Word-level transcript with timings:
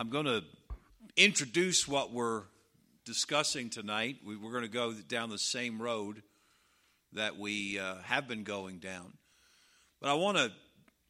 I'm 0.00 0.08
going 0.08 0.24
to 0.24 0.42
introduce 1.14 1.86
what 1.86 2.10
we're 2.10 2.44
discussing 3.04 3.68
tonight. 3.68 4.16
We, 4.24 4.36
are 4.36 4.50
going 4.50 4.62
to 4.62 4.68
go 4.68 4.94
down 4.94 5.28
the 5.28 5.36
same 5.36 5.82
road 5.82 6.22
that 7.12 7.38
we 7.38 7.78
uh, 7.78 7.96
have 8.04 8.26
been 8.26 8.42
going 8.42 8.78
down. 8.78 9.12
But 10.00 10.08
I 10.08 10.14
want 10.14 10.38
to 10.38 10.52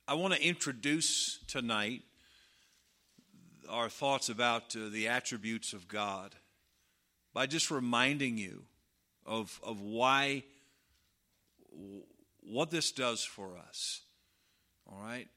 I 0.08 0.14
want 0.14 0.34
to 0.34 0.44
introduce 0.44 1.38
tonight 1.46 2.02
our 3.68 3.88
thoughts 3.88 4.28
about 4.28 4.74
uh, 4.74 4.88
the 4.90 5.06
attributes 5.06 5.72
of 5.72 5.86
God 5.86 6.34
by 7.32 7.46
just 7.46 7.70
reminding 7.70 8.38
you 8.38 8.64
of 9.24 9.60
of 9.62 9.80
why 9.80 10.42
what 12.40 12.72
this 12.72 12.90
does 12.90 13.22
for 13.22 13.56
us. 13.56 14.00
All 14.90 14.98
right? 15.00 15.28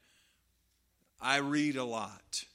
I 1.20 1.36
read 1.36 1.76
a 1.76 1.84
lot. 1.84 2.46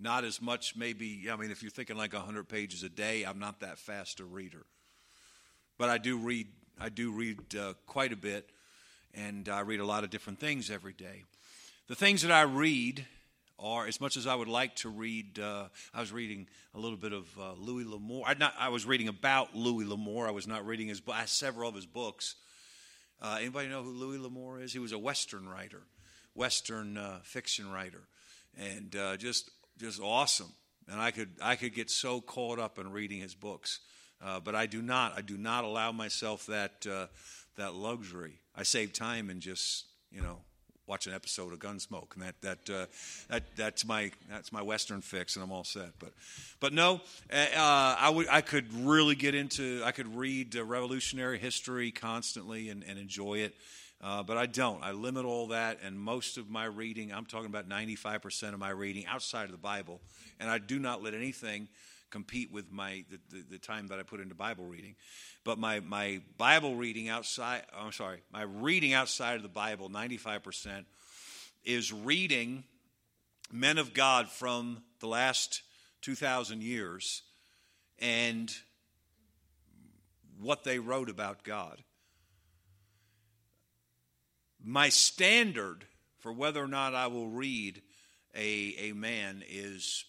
Not 0.00 0.24
as 0.24 0.40
much, 0.40 0.76
maybe, 0.76 1.28
I 1.30 1.36
mean, 1.36 1.50
if 1.50 1.62
you're 1.62 1.70
thinking 1.70 1.96
like 1.96 2.12
100 2.12 2.48
pages 2.48 2.84
a 2.84 2.88
day, 2.88 3.24
I'm 3.24 3.40
not 3.40 3.60
that 3.60 3.78
fast 3.78 4.20
a 4.20 4.24
reader. 4.24 4.64
But 5.76 5.90
I 5.90 5.98
do 5.98 6.16
read, 6.16 6.46
I 6.78 6.88
do 6.88 7.10
read 7.10 7.38
uh, 7.56 7.74
quite 7.86 8.12
a 8.12 8.16
bit, 8.16 8.48
and 9.12 9.48
I 9.48 9.60
read 9.60 9.80
a 9.80 9.84
lot 9.84 10.04
of 10.04 10.10
different 10.10 10.38
things 10.38 10.70
every 10.70 10.92
day. 10.92 11.24
The 11.88 11.96
things 11.96 12.22
that 12.22 12.30
I 12.30 12.42
read 12.42 13.06
are, 13.58 13.86
as 13.86 14.00
much 14.00 14.16
as 14.16 14.26
I 14.26 14.34
would 14.34 14.48
like 14.48 14.76
to 14.76 14.88
read, 14.88 15.38
uh, 15.40 15.64
I 15.92 16.00
was 16.00 16.12
reading 16.12 16.46
a 16.74 16.78
little 16.78 16.96
bit 16.96 17.12
of 17.12 17.26
uh, 17.38 17.54
Louis 17.58 17.84
L'Amour. 17.84 18.22
I, 18.26 18.34
not, 18.34 18.54
I 18.58 18.68
was 18.68 18.86
reading 18.86 19.08
about 19.08 19.56
Louis 19.56 19.84
L'Amour. 19.84 20.28
I 20.28 20.30
was 20.30 20.46
not 20.46 20.64
reading 20.64 20.88
his, 20.88 21.02
several 21.26 21.68
of 21.68 21.74
his 21.74 21.86
books. 21.86 22.36
Uh, 23.20 23.38
anybody 23.40 23.68
know 23.68 23.82
who 23.82 23.90
Louis 23.90 24.18
L'Amour 24.18 24.60
is? 24.60 24.72
He 24.72 24.78
was 24.78 24.92
a 24.92 24.98
Western 24.98 25.48
writer, 25.48 25.82
Western 26.34 26.96
uh, 26.96 27.18
fiction 27.24 27.72
writer, 27.72 28.02
and 28.56 28.94
uh, 28.94 29.16
just 29.16 29.50
just 29.78 30.00
awesome. 30.00 30.52
And 30.90 31.00
I 31.00 31.10
could 31.10 31.30
I 31.42 31.56
could 31.56 31.74
get 31.74 31.90
so 31.90 32.20
caught 32.20 32.58
up 32.58 32.78
in 32.78 32.90
reading 32.90 33.20
his 33.20 33.34
books, 33.34 33.80
uh, 34.24 34.40
but 34.40 34.54
I 34.54 34.66
do 34.66 34.80
not. 34.80 35.16
I 35.16 35.20
do 35.20 35.36
not 35.36 35.64
allow 35.64 35.92
myself 35.92 36.46
that 36.46 36.86
uh, 36.90 37.06
that 37.56 37.74
luxury. 37.74 38.40
I 38.56 38.62
save 38.62 38.92
time 38.92 39.28
and 39.28 39.40
just 39.40 39.84
you 40.10 40.22
know 40.22 40.38
watch 40.88 41.06
an 41.06 41.12
episode 41.12 41.52
of 41.52 41.58
Gunsmoke, 41.58 42.14
and 42.14 42.24
that 42.24 42.40
that 42.40 42.70
uh, 42.70 42.86
that 43.28 43.42
that's 43.54 43.86
my 43.86 44.10
that's 44.30 44.50
my 44.50 44.62
Western 44.62 45.02
fix, 45.02 45.36
and 45.36 45.44
I'm 45.44 45.52
all 45.52 45.64
set. 45.64 45.90
But 45.98 46.12
but 46.58 46.72
no, 46.72 47.02
uh, 47.30 47.96
I 47.98 48.08
would 48.08 48.28
I 48.28 48.40
could 48.40 48.72
really 48.72 49.14
get 49.14 49.34
into 49.34 49.82
I 49.84 49.92
could 49.92 50.16
read 50.16 50.56
uh, 50.56 50.64
revolutionary 50.64 51.38
history 51.38 51.90
constantly 51.90 52.70
and, 52.70 52.82
and 52.88 52.98
enjoy 52.98 53.40
it. 53.40 53.54
Uh, 54.00 54.22
but 54.22 54.36
I 54.36 54.46
don't. 54.46 54.82
I 54.82 54.92
limit 54.92 55.24
all 55.24 55.48
that, 55.48 55.78
and 55.82 55.98
most 55.98 56.38
of 56.38 56.48
my 56.48 56.64
reading, 56.66 57.12
I'm 57.12 57.26
talking 57.26 57.46
about 57.46 57.68
95% 57.68 58.54
of 58.54 58.58
my 58.60 58.70
reading 58.70 59.06
outside 59.06 59.46
of 59.46 59.50
the 59.50 59.58
Bible, 59.58 60.00
and 60.38 60.48
I 60.48 60.58
do 60.58 60.78
not 60.78 61.02
let 61.02 61.14
anything 61.14 61.68
compete 62.10 62.52
with 62.52 62.70
my 62.70 63.04
the, 63.10 63.18
the, 63.36 63.44
the, 63.50 63.58
time 63.58 63.88
that 63.88 63.98
I 63.98 64.02
put 64.02 64.20
into 64.20 64.34
Bible 64.34 64.64
reading. 64.64 64.94
But 65.44 65.58
my, 65.58 65.80
my 65.80 66.20
Bible 66.38 66.76
reading 66.76 67.08
outside, 67.08 67.62
oh, 67.76 67.86
I'm 67.86 67.92
sorry, 67.92 68.20
my 68.32 68.42
reading 68.42 68.92
outside 68.92 69.36
of 69.36 69.42
the 69.42 69.48
Bible, 69.48 69.90
95%, 69.90 70.84
is 71.64 71.92
reading 71.92 72.64
men 73.52 73.78
of 73.78 73.94
God 73.94 74.30
from 74.30 74.82
the 75.00 75.08
last 75.08 75.62
2,000 76.02 76.62
years 76.62 77.22
and 77.98 78.54
what 80.40 80.64
they 80.64 80.78
wrote 80.78 81.10
about 81.10 81.42
God 81.42 81.82
my 84.62 84.88
standard 84.88 85.84
for 86.18 86.32
whether 86.32 86.62
or 86.62 86.68
not 86.68 86.94
I 86.94 87.06
will 87.06 87.28
read 87.28 87.82
a, 88.34 88.74
a 88.78 88.92
man 88.92 89.42
is 89.48 90.04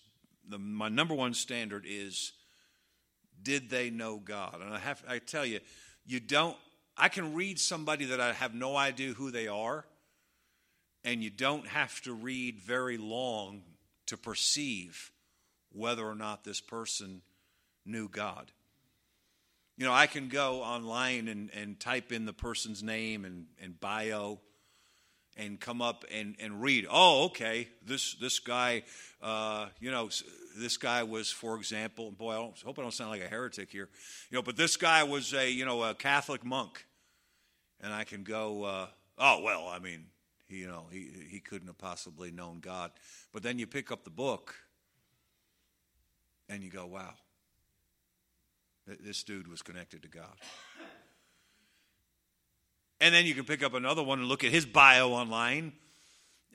the, 0.47 0.57
my 0.57 0.89
number 0.89 1.13
one 1.13 1.33
standard 1.33 1.85
is 1.87 2.33
did 3.41 3.69
they 3.69 3.89
know 3.89 4.17
God? 4.17 4.59
And 4.61 4.73
I 4.73 4.79
have 4.79 5.03
I 5.07 5.19
tell 5.19 5.45
you, 5.45 5.59
you 6.05 6.19
don't 6.19 6.57
I 6.97 7.09
can 7.09 7.33
read 7.33 7.59
somebody 7.59 8.05
that 8.05 8.19
I 8.19 8.33
have 8.33 8.53
no 8.53 8.75
idea 8.75 9.13
who 9.13 9.31
they 9.31 9.47
are, 9.47 9.85
and 11.05 11.23
you 11.23 11.29
don't 11.29 11.67
have 11.67 12.01
to 12.01 12.13
read 12.13 12.59
very 12.59 12.97
long 12.97 13.61
to 14.07 14.17
perceive 14.17 15.11
whether 15.71 16.05
or 16.05 16.15
not 16.15 16.43
this 16.43 16.59
person 16.59 17.21
knew 17.85 18.09
God. 18.09 18.51
You 19.79 19.85
know, 19.85 19.93
I 19.93 20.07
can 20.07 20.27
go 20.27 20.61
online 20.61 21.29
and, 21.29 21.49
and 21.53 21.79
type 21.79 22.11
in 22.11 22.25
the 22.25 22.33
person's 22.33 22.83
name 22.83 23.23
and, 23.23 23.45
and 23.61 23.79
bio 23.79 24.41
and 25.37 25.57
come 25.57 25.81
up 25.81 26.03
and, 26.13 26.35
and 26.37 26.61
read. 26.61 26.85
Oh, 26.91 27.27
okay, 27.27 27.69
this 27.85 28.15
this 28.15 28.39
guy, 28.39 28.83
uh, 29.21 29.67
you 29.79 29.89
know, 29.89 30.09
this 30.57 30.75
guy 30.75 31.03
was, 31.03 31.31
for 31.31 31.55
example, 31.55 32.11
boy, 32.11 32.33
I 32.33 32.51
hope 32.65 32.77
I 32.77 32.81
don't 32.81 32.93
sound 32.93 33.11
like 33.11 33.21
a 33.21 33.29
heretic 33.29 33.71
here, 33.71 33.87
you 34.29 34.35
know, 34.35 34.41
but 34.41 34.57
this 34.57 34.75
guy 34.75 35.03
was 35.03 35.33
a 35.33 35.49
you 35.49 35.63
know 35.63 35.81
a 35.81 35.95
Catholic 35.95 36.43
monk, 36.43 36.85
and 37.79 37.93
I 37.93 38.03
can 38.03 38.23
go, 38.23 38.65
uh, 38.65 38.87
oh 39.17 39.41
well, 39.41 39.69
I 39.69 39.79
mean, 39.79 40.07
you 40.49 40.67
know, 40.67 40.87
he 40.91 41.09
he 41.29 41.39
couldn't 41.39 41.67
have 41.67 41.77
possibly 41.77 42.31
known 42.31 42.59
God, 42.59 42.91
but 43.31 43.43
then 43.43 43.57
you 43.57 43.65
pick 43.65 43.93
up 43.93 44.03
the 44.03 44.09
book, 44.09 44.55
and 46.49 46.63
you 46.63 46.69
go, 46.69 46.85
wow, 46.85 47.13
this 49.01 49.23
dude 49.23 49.47
was 49.47 49.61
connected 49.61 50.03
to 50.03 50.07
God. 50.07 50.35
And 53.01 53.13
then 53.13 53.25
you 53.25 53.33
can 53.33 53.45
pick 53.45 53.63
up 53.63 53.73
another 53.73 54.03
one 54.03 54.19
and 54.19 54.27
look 54.27 54.43
at 54.43 54.51
his 54.51 54.65
bio 54.65 55.11
online. 55.11 55.73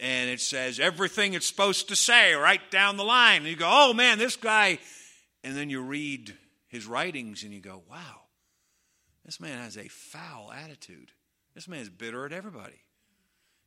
And 0.01 0.29
it 0.29 0.41
says 0.41 0.81
everything 0.81 1.35
it's 1.35 1.47
supposed 1.47 1.89
to 1.89 1.97
say 1.97 2.35
right 2.35 2.61
down 2.71 2.97
the 2.97 3.05
line. 3.05 3.43
And 3.43 3.47
you 3.47 3.57
go, 3.57 3.69
oh 3.71 3.95
man, 3.95 4.19
this 4.19 4.37
guy. 4.37 4.79
And 5.43 5.57
then 5.57 5.71
you 5.71 5.81
read 5.81 6.35
his 6.69 6.87
writings 6.87 7.45
and 7.45 7.53
you 7.53 7.61
go, 7.61 7.83
wow, 7.89 8.23
this 9.25 9.41
man 9.41 9.59
has 9.59 9.77
a 9.77 9.89
foul 9.89 10.53
attitude. 10.53 11.13
This 11.55 11.69
man 11.69 11.81
is 11.81 11.89
bitter 11.89 12.27
at 12.27 12.33
everybody. 12.33 12.81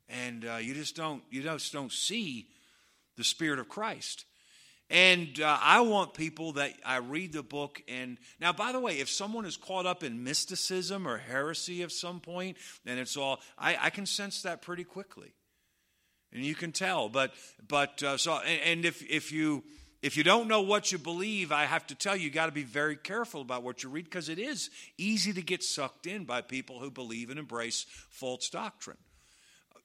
And 0.10 0.46
uh, 0.46 0.58
you 0.58 0.74
just 0.74 0.96
don't 0.96 1.24
you 1.30 1.42
just 1.42 1.74
don't 1.74 1.92
see 1.92 2.48
the 3.16 3.24
spirit 3.24 3.60
of 3.60 3.68
Christ. 3.70 4.26
And 4.90 5.42
uh, 5.42 5.58
I 5.62 5.82
want 5.82 6.14
people 6.14 6.54
that 6.54 6.74
I 6.86 6.98
read 6.98 7.34
the 7.34 7.44
book. 7.44 7.82
And 7.90 8.18
now, 8.40 8.54
by 8.54 8.72
the 8.72 8.80
way, 8.80 9.00
if 9.00 9.10
someone 9.10 9.46
is 9.46 9.58
caught 9.58 9.86
up 9.86 10.02
in 10.02 10.24
mysticism 10.24 11.08
or 11.08 11.18
heresy 11.18 11.84
at 11.84 11.92
some 11.92 12.22
point, 12.22 12.58
then 12.86 12.98
it's 12.98 13.18
all, 13.18 13.42
I, 13.58 13.78
I 13.82 13.90
can 13.90 14.06
sense 14.06 14.44
that 14.44 14.62
pretty 14.62 14.86
quickly. 14.86 15.34
And 16.32 16.44
you 16.44 16.56
can 16.56 16.72
tell. 16.72 17.10
But, 17.10 17.34
but, 17.68 18.02
uh, 18.02 18.18
so, 18.18 18.40
and, 18.40 18.62
and 18.62 18.86
if, 18.86 19.04
if 19.10 19.32
you, 19.32 19.64
if 20.02 20.16
you 20.16 20.24
don't 20.24 20.48
know 20.48 20.62
what 20.62 20.92
you 20.92 20.98
believe, 20.98 21.52
I 21.52 21.66
have 21.66 21.86
to 21.88 21.96
tell 21.96 22.16
you, 22.16 22.26
you 22.26 22.30
got 22.30 22.46
to 22.46 22.52
be 22.54 22.64
very 22.64 22.96
careful 22.96 23.42
about 23.42 23.64
what 23.64 23.84
you 23.84 23.90
read 23.90 24.06
because 24.06 24.30
it 24.30 24.40
is 24.40 24.70
easy 24.98 25.34
to 25.34 25.42
get 25.42 25.64
sucked 25.64 26.08
in 26.08 26.24
by 26.24 26.42
people 26.42 26.80
who 26.80 26.92
believe 26.92 27.30
and 27.30 27.40
embrace 27.40 27.86
false 28.10 28.50
doctrine. 28.50 28.98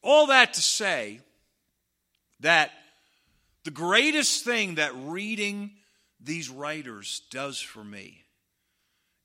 All 0.01 0.27
that 0.27 0.55
to 0.55 0.61
say 0.61 1.21
that 2.41 2.71
the 3.65 3.71
greatest 3.71 4.45
thing 4.45 4.77
that 4.77 4.93
reading 4.95 5.73
these 6.21 6.51
writers 6.51 7.23
does 7.31 7.61
for 7.61 7.85
me 7.85 8.23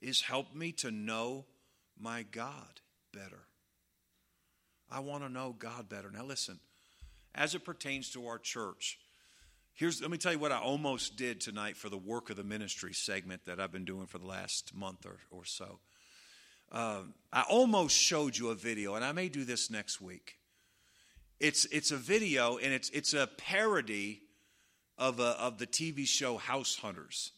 is 0.01 0.21
help 0.21 0.53
me 0.53 0.71
to 0.71 0.91
know 0.91 1.45
my 1.99 2.23
God 2.31 2.81
better. 3.13 3.47
I 4.91 4.99
want 4.99 5.23
to 5.23 5.29
know 5.29 5.55
God 5.57 5.89
better. 5.89 6.09
Now, 6.11 6.23
listen, 6.23 6.59
as 7.35 7.55
it 7.55 7.65
pertains 7.65 8.11
to 8.11 8.27
our 8.27 8.37
church, 8.37 8.99
here's 9.73 10.01
let 10.01 10.11
me 10.11 10.17
tell 10.17 10.33
you 10.33 10.39
what 10.39 10.51
I 10.51 10.59
almost 10.59 11.17
did 11.17 11.41
tonight 11.41 11.75
for 11.75 11.89
the 11.89 11.97
work 11.97 12.29
of 12.29 12.35
the 12.35 12.43
ministry 12.43 12.93
segment 12.93 13.45
that 13.45 13.59
I've 13.59 13.71
been 13.71 13.85
doing 13.85 14.05
for 14.05 14.17
the 14.17 14.27
last 14.27 14.73
month 14.75 15.05
or, 15.05 15.17
or 15.31 15.45
so. 15.45 15.79
Um, 16.71 17.13
I 17.31 17.43
almost 17.49 17.95
showed 17.95 18.37
you 18.37 18.49
a 18.49 18.55
video, 18.55 18.95
and 18.95 19.03
I 19.03 19.13
may 19.13 19.29
do 19.29 19.45
this 19.45 19.69
next 19.69 20.01
week. 20.01 20.35
It's, 21.39 21.65
it's 21.65 21.91
a 21.91 21.97
video, 21.97 22.57
and 22.57 22.73
it's, 22.73 22.89
it's 22.89 23.13
a 23.13 23.27
parody 23.37 24.21
of, 24.97 25.19
a, 25.19 25.39
of 25.39 25.57
the 25.57 25.67
TV 25.67 26.07
show 26.07 26.38
House 26.38 26.75
Hunters. 26.75 27.31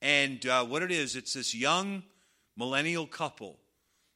And 0.00 0.44
uh, 0.46 0.64
what 0.64 0.82
it 0.82 0.90
is, 0.90 1.16
it's 1.16 1.34
this 1.34 1.54
young 1.54 2.02
millennial 2.56 3.06
couple 3.06 3.58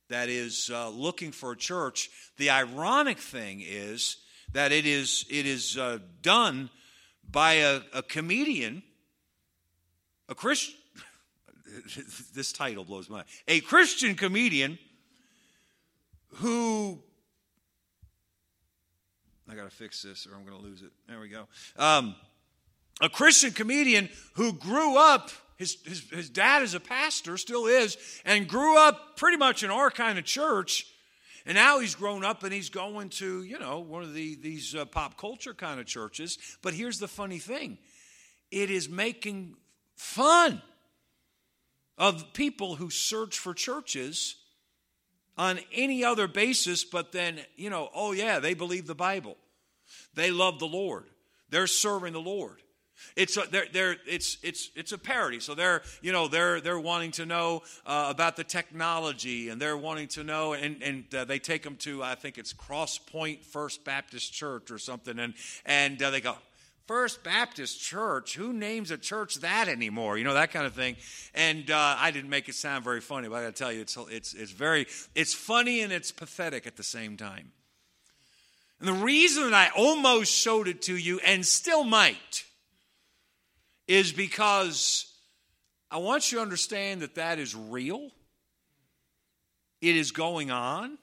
that 0.08 0.28
is 0.28 0.70
uh, 0.72 0.90
looking 0.90 1.32
for 1.32 1.52
a 1.52 1.56
church. 1.56 2.10
The 2.36 2.50
ironic 2.50 3.18
thing 3.18 3.62
is 3.66 4.18
that 4.52 4.72
it 4.72 4.86
is, 4.86 5.24
it 5.30 5.46
is 5.46 5.78
uh, 5.78 5.98
done 6.20 6.70
by 7.28 7.54
a, 7.54 7.80
a 7.94 8.02
comedian, 8.02 8.82
a 10.28 10.34
Christian. 10.34 10.74
this 12.34 12.52
title 12.52 12.84
blows 12.84 13.08
my 13.08 13.16
mind. 13.16 13.28
A 13.48 13.60
Christian 13.60 14.14
comedian 14.14 14.78
who 16.34 16.98
I 19.50 19.54
got 19.54 19.64
to 19.64 19.76
fix 19.76 20.02
this 20.02 20.26
or 20.26 20.34
I'm 20.34 20.44
going 20.44 20.56
to 20.56 20.62
lose 20.62 20.82
it. 20.82 20.90
There 21.08 21.20
we 21.20 21.28
go. 21.28 21.46
Um, 21.76 22.14
a 23.00 23.08
Christian 23.08 23.52
comedian 23.52 24.08
who 24.34 24.52
grew 24.52 24.96
up, 24.96 25.30
his, 25.56 25.76
his, 25.84 26.10
his 26.10 26.30
dad 26.30 26.62
is 26.62 26.74
a 26.74 26.80
pastor, 26.80 27.36
still 27.36 27.66
is, 27.66 27.96
and 28.24 28.48
grew 28.48 28.78
up 28.78 29.16
pretty 29.16 29.36
much 29.36 29.62
in 29.62 29.70
our 29.70 29.90
kind 29.90 30.18
of 30.18 30.24
church. 30.24 30.86
And 31.44 31.56
now 31.56 31.80
he's 31.80 31.94
grown 31.94 32.24
up 32.24 32.44
and 32.44 32.52
he's 32.52 32.70
going 32.70 33.08
to, 33.10 33.42
you 33.42 33.58
know, 33.58 33.80
one 33.80 34.02
of 34.02 34.14
the, 34.14 34.36
these 34.36 34.74
uh, 34.74 34.84
pop 34.84 35.16
culture 35.16 35.54
kind 35.54 35.80
of 35.80 35.86
churches. 35.86 36.38
But 36.62 36.74
here's 36.74 36.98
the 36.98 37.08
funny 37.08 37.38
thing 37.38 37.78
it 38.50 38.70
is 38.70 38.88
making 38.88 39.56
fun 39.96 40.62
of 41.98 42.32
people 42.32 42.76
who 42.76 42.90
search 42.90 43.38
for 43.38 43.54
churches 43.54 44.36
on 45.36 45.58
any 45.72 46.04
other 46.04 46.28
basis 46.28 46.84
but 46.84 47.12
then, 47.12 47.40
you 47.56 47.70
know, 47.70 47.88
oh 47.94 48.12
yeah, 48.12 48.38
they 48.38 48.54
believe 48.54 48.86
the 48.86 48.94
Bible. 48.94 49.36
They 50.14 50.30
love 50.30 50.58
the 50.58 50.66
Lord. 50.66 51.04
They're 51.48 51.66
serving 51.66 52.12
the 52.12 52.20
Lord. 52.20 52.62
It's 53.16 53.36
a, 53.36 53.42
they're, 53.50 53.66
they're, 53.72 53.96
it's, 54.06 54.38
it's, 54.42 54.70
it's 54.74 54.92
a 54.92 54.98
parody. 54.98 55.40
So 55.40 55.54
they're, 55.54 55.82
you 56.00 56.12
know, 56.12 56.28
they're, 56.28 56.60
they're 56.60 56.80
wanting 56.80 57.12
to 57.12 57.26
know 57.26 57.62
uh, 57.86 58.06
about 58.08 58.36
the 58.36 58.44
technology 58.44 59.48
and 59.48 59.60
they're 59.60 59.76
wanting 59.76 60.08
to 60.08 60.24
know, 60.24 60.52
and, 60.52 60.82
and 60.82 61.14
uh, 61.14 61.24
they 61.24 61.38
take 61.38 61.62
them 61.62 61.76
to, 61.76 62.02
I 62.02 62.14
think 62.14 62.38
it's 62.38 62.52
Cross 62.52 62.98
Point 62.98 63.44
First 63.44 63.84
Baptist 63.84 64.32
Church 64.32 64.70
or 64.70 64.78
something, 64.78 65.18
and, 65.18 65.34
and 65.64 66.02
uh, 66.02 66.10
they 66.10 66.20
go, 66.20 66.36
First 66.86 67.22
Baptist 67.22 67.80
Church. 67.80 68.34
Who 68.34 68.52
names 68.52 68.90
a 68.90 68.98
church 68.98 69.36
that 69.36 69.68
anymore? 69.68 70.18
You 70.18 70.24
know 70.24 70.34
that 70.34 70.50
kind 70.50 70.66
of 70.66 70.74
thing. 70.74 70.96
And 71.34 71.70
uh, 71.70 71.96
I 71.98 72.10
didn't 72.10 72.30
make 72.30 72.48
it 72.48 72.54
sound 72.54 72.84
very 72.84 73.00
funny, 73.00 73.28
but 73.28 73.36
I 73.36 73.42
got 73.44 73.54
to 73.54 73.62
tell 73.62 73.72
you, 73.72 73.80
it's 73.80 73.96
it's 74.10 74.34
it's 74.34 74.50
very 74.50 74.86
it's 75.14 75.32
funny 75.32 75.80
and 75.80 75.92
it's 75.92 76.10
pathetic 76.10 76.66
at 76.66 76.76
the 76.76 76.82
same 76.82 77.16
time. 77.16 77.52
And 78.80 78.88
the 78.88 79.04
reason 79.04 79.44
that 79.50 79.54
I 79.54 79.80
almost 79.80 80.32
showed 80.32 80.66
it 80.66 80.82
to 80.82 80.96
you 80.96 81.20
and 81.20 81.46
still 81.46 81.84
might 81.84 82.44
is 83.86 84.12
because 84.12 85.12
I 85.90 85.98
want 85.98 86.32
you 86.32 86.38
to 86.38 86.42
understand 86.42 87.02
that 87.02 87.16
that 87.16 87.38
is 87.38 87.54
real. 87.54 88.10
It 89.80 89.96
is 89.96 90.10
going 90.10 90.50
on. 90.50 90.98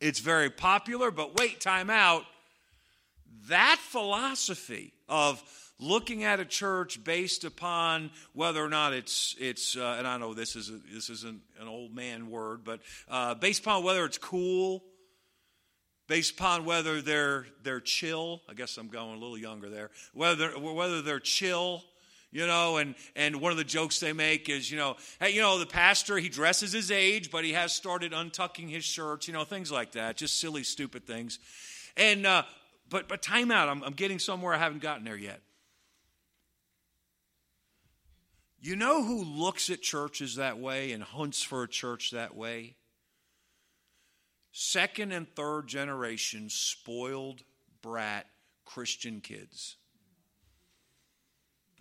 It's 0.00 0.20
very 0.20 0.50
popular, 0.50 1.10
but 1.10 1.38
wait, 1.38 1.60
time 1.60 1.90
out. 1.90 2.24
That 3.48 3.78
philosophy 3.80 4.92
of 5.08 5.42
looking 5.78 6.24
at 6.24 6.40
a 6.40 6.44
church 6.44 7.02
based 7.04 7.44
upon 7.44 8.10
whether 8.32 8.64
or 8.64 8.68
not 8.68 8.92
it's 8.92 9.34
it's 9.38 9.76
uh, 9.76 9.96
and 9.98 10.06
I 10.06 10.16
know 10.16 10.34
this 10.34 10.56
is 10.56 10.70
a, 10.70 10.80
this 10.92 11.10
isn't 11.10 11.40
an 11.60 11.68
old 11.68 11.94
man 11.94 12.30
word, 12.30 12.64
but 12.64 12.80
uh, 13.08 13.34
based 13.34 13.60
upon 13.60 13.84
whether 13.84 14.04
it's 14.04 14.18
cool, 14.18 14.84
based 16.06 16.32
upon 16.32 16.64
whether 16.64 17.02
they're 17.02 17.46
they're 17.62 17.80
chill. 17.80 18.42
I 18.48 18.54
guess 18.54 18.76
I'm 18.78 18.88
going 18.88 19.16
a 19.16 19.18
little 19.18 19.38
younger 19.38 19.68
there. 19.68 19.90
Whether 20.12 20.50
whether 20.50 21.02
they're 21.02 21.20
chill. 21.20 21.82
You 22.34 22.48
know, 22.48 22.78
and, 22.78 22.96
and 23.14 23.40
one 23.40 23.52
of 23.52 23.58
the 23.58 23.64
jokes 23.64 24.00
they 24.00 24.12
make 24.12 24.48
is, 24.48 24.68
you 24.68 24.76
know, 24.76 24.96
hey, 25.20 25.30
you 25.30 25.40
know, 25.40 25.56
the 25.60 25.66
pastor, 25.66 26.18
he 26.18 26.28
dresses 26.28 26.72
his 26.72 26.90
age, 26.90 27.30
but 27.30 27.44
he 27.44 27.52
has 27.52 27.72
started 27.72 28.10
untucking 28.10 28.68
his 28.68 28.82
shirts, 28.82 29.28
you 29.28 29.32
know, 29.32 29.44
things 29.44 29.70
like 29.70 29.92
that. 29.92 30.16
Just 30.16 30.40
silly, 30.40 30.64
stupid 30.64 31.06
things. 31.06 31.38
And 31.96 32.26
uh, 32.26 32.42
but, 32.90 33.06
but 33.06 33.22
time 33.22 33.52
out. 33.52 33.68
I'm, 33.68 33.84
I'm 33.84 33.92
getting 33.92 34.18
somewhere 34.18 34.52
I 34.52 34.58
haven't 34.58 34.82
gotten 34.82 35.04
there 35.04 35.16
yet. 35.16 35.42
You 38.60 38.74
know 38.74 39.04
who 39.04 39.22
looks 39.22 39.70
at 39.70 39.80
churches 39.80 40.34
that 40.34 40.58
way 40.58 40.90
and 40.90 41.04
hunts 41.04 41.40
for 41.40 41.62
a 41.62 41.68
church 41.68 42.10
that 42.10 42.34
way? 42.34 42.74
Second 44.50 45.12
and 45.12 45.28
third 45.36 45.68
generation 45.68 46.48
spoiled 46.50 47.44
brat 47.80 48.26
Christian 48.64 49.20
kids. 49.20 49.76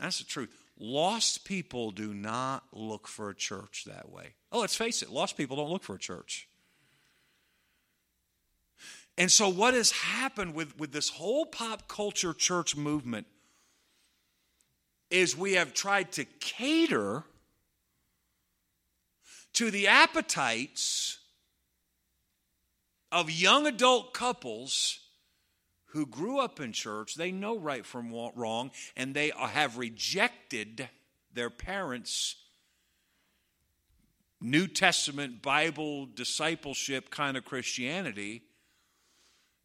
That's 0.04 0.20
the 0.20 0.26
truth. 0.26 0.50
Lost 0.78 1.46
people 1.46 1.92
do 1.92 2.14
not 2.14 2.66
look 2.74 3.08
for 3.08 3.30
a 3.30 3.34
church 3.34 3.86
that 3.88 4.12
way. 4.12 4.34
Oh, 4.52 4.60
let's 4.60 4.76
face 4.76 5.02
it, 5.02 5.10
lost 5.10 5.38
people 5.38 5.56
don't 5.56 5.70
look 5.70 5.82
for 5.84 5.96
a 5.96 6.00
church. 6.00 6.50
And 9.18 9.32
so, 9.32 9.48
what 9.48 9.74
has 9.76 9.92
happened 9.92 10.56
with, 10.56 10.78
with 10.78 10.92
this 10.92 11.08
whole 11.08 11.46
pop 11.46 11.88
culture 11.88 12.34
church 12.34 12.76
movement 12.76 13.28
is 15.10 15.38
we 15.38 15.54
have 15.54 15.74
tried 15.74 16.12
to 16.14 16.26
cater 16.26 17.24
to 19.54 19.72
the 19.72 19.88
appetites 19.88 21.20
of 23.10 23.32
young 23.32 23.68
adult 23.68 24.14
couples 24.14 25.00
who 25.94 26.06
grew 26.06 26.40
up 26.40 26.60
in 26.60 26.72
church. 26.72 27.16
They 27.16 27.32
know 27.32 27.58
right 27.58 27.86
from 27.86 28.14
wrong, 28.36 28.72
and 28.96 29.14
they 29.14 29.32
have 29.36 29.78
rejected 29.78 30.90
their 31.34 31.50
parents' 31.50 32.36
New 34.42 34.68
Testament 34.68 35.42
Bible 35.42 36.06
discipleship 36.06 37.10
kind 37.10 37.38
of 37.38 37.46
Christianity 37.46 38.44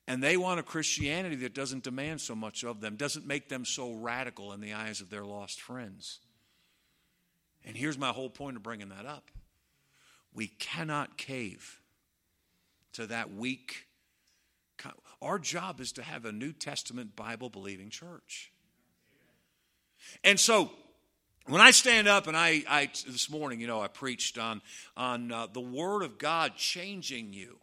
and 0.08 0.22
they 0.22 0.38
want 0.38 0.58
a 0.58 0.62
Christianity 0.62 1.36
that 1.36 1.52
doesn't 1.52 1.84
demand 1.84 2.22
so 2.22 2.34
much 2.34 2.64
of 2.64 2.80
them, 2.80 2.96
doesn't 2.96 3.26
make 3.26 3.50
them 3.50 3.66
so 3.66 3.92
radical 3.92 4.54
in 4.54 4.62
the 4.62 4.72
eyes 4.72 5.02
of 5.02 5.10
their 5.10 5.22
lost 5.22 5.60
friends. 5.60 6.20
And 7.62 7.76
here's 7.76 7.98
my 7.98 8.08
whole 8.08 8.30
point 8.30 8.56
of 8.56 8.62
bringing 8.62 8.88
that 8.88 9.04
up 9.04 9.30
we 10.32 10.46
cannot 10.46 11.18
cave 11.18 11.82
to 12.94 13.06
that 13.08 13.34
weak. 13.34 13.87
Our 15.20 15.38
job 15.38 15.80
is 15.80 15.92
to 15.92 16.02
have 16.02 16.24
a 16.24 16.32
New 16.32 16.52
Testament 16.52 17.16
Bible 17.16 17.50
believing 17.50 17.90
church. 17.90 18.52
And 20.22 20.38
so, 20.38 20.70
when 21.46 21.60
I 21.60 21.70
stand 21.70 22.06
up 22.06 22.26
and 22.26 22.36
I, 22.36 22.62
I 22.68 22.90
this 23.06 23.30
morning, 23.30 23.60
you 23.60 23.66
know, 23.66 23.80
I 23.80 23.88
preached 23.88 24.38
on 24.38 24.60
on 24.96 25.32
uh, 25.32 25.46
the 25.52 25.60
Word 25.60 26.02
of 26.02 26.18
God 26.18 26.56
changing 26.56 27.32
you. 27.32 27.58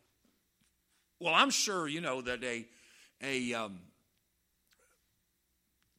Well, 1.19 1.33
I'm 1.33 1.49
sure 1.49 1.87
you 1.87 2.01
know 2.01 2.21
that 2.21 2.43
a 2.43 2.65
a 3.23 3.53
um, 3.53 3.79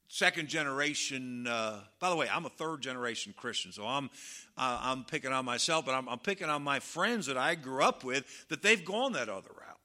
second 0.08 0.48
generation. 0.48 1.46
Uh, 1.46 1.80
by 2.00 2.10
the 2.10 2.16
way, 2.16 2.28
I'm 2.28 2.44
a 2.44 2.50
third 2.50 2.82
generation 2.82 3.34
Christian, 3.36 3.72
so 3.72 3.86
I'm 3.86 4.10
uh, 4.58 4.78
I'm 4.82 5.04
picking 5.04 5.32
on 5.32 5.44
myself, 5.44 5.86
but 5.86 5.94
I'm, 5.94 6.08
I'm 6.08 6.18
picking 6.18 6.48
on 6.48 6.62
my 6.62 6.80
friends 6.80 7.26
that 7.26 7.36
I 7.36 7.54
grew 7.54 7.82
up 7.82 8.04
with 8.04 8.24
that 8.48 8.62
they've 8.62 8.84
gone 8.84 9.12
that 9.12 9.28
other 9.28 9.50
route, 9.56 9.75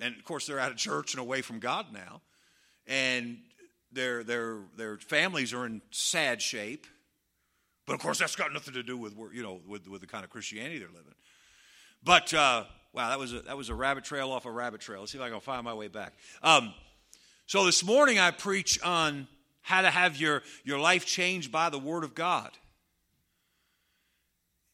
and 0.00 0.16
of 0.16 0.24
course 0.24 0.46
they're 0.46 0.60
out 0.60 0.70
of 0.70 0.76
church 0.76 1.14
and 1.14 1.20
away 1.20 1.42
from 1.42 1.58
God 1.58 1.86
now, 1.92 2.22
and 2.86 3.38
their 3.92 4.22
their 4.24 4.60
their 4.76 4.98
families 4.98 5.52
are 5.52 5.66
in 5.66 5.82
sad 5.90 6.40
shape. 6.42 6.86
But 7.86 7.94
of 7.94 8.00
course, 8.00 8.18
that's 8.18 8.36
got 8.36 8.52
nothing 8.52 8.74
to 8.74 8.82
do 8.82 8.96
with 8.96 9.14
you 9.32 9.42
know 9.42 9.60
with, 9.66 9.88
with 9.88 10.00
the 10.00 10.06
kind 10.06 10.24
of 10.24 10.30
Christianity 10.30 10.78
they're 10.78 10.88
living. 10.88 11.14
But 12.02 12.34
uh, 12.34 12.64
Wow, 12.96 13.10
that 13.10 13.18
was 13.18 13.34
a, 13.34 13.40
that 13.42 13.58
was 13.58 13.68
a 13.68 13.74
rabbit 13.74 14.04
trail 14.04 14.32
off 14.32 14.46
a 14.46 14.50
rabbit 14.50 14.80
trail. 14.80 15.00
Let's 15.00 15.12
see 15.12 15.18
if 15.18 15.24
I 15.24 15.28
can 15.28 15.38
find 15.40 15.62
my 15.62 15.74
way 15.74 15.88
back. 15.88 16.14
Um, 16.42 16.72
so 17.44 17.66
this 17.66 17.84
morning 17.84 18.18
I 18.18 18.30
preach 18.30 18.80
on 18.82 19.28
how 19.60 19.82
to 19.82 19.90
have 19.90 20.16
your, 20.16 20.42
your 20.64 20.78
life 20.78 21.04
changed 21.04 21.52
by 21.52 21.68
the 21.68 21.78
Word 21.78 22.04
of 22.04 22.14
God. 22.14 22.52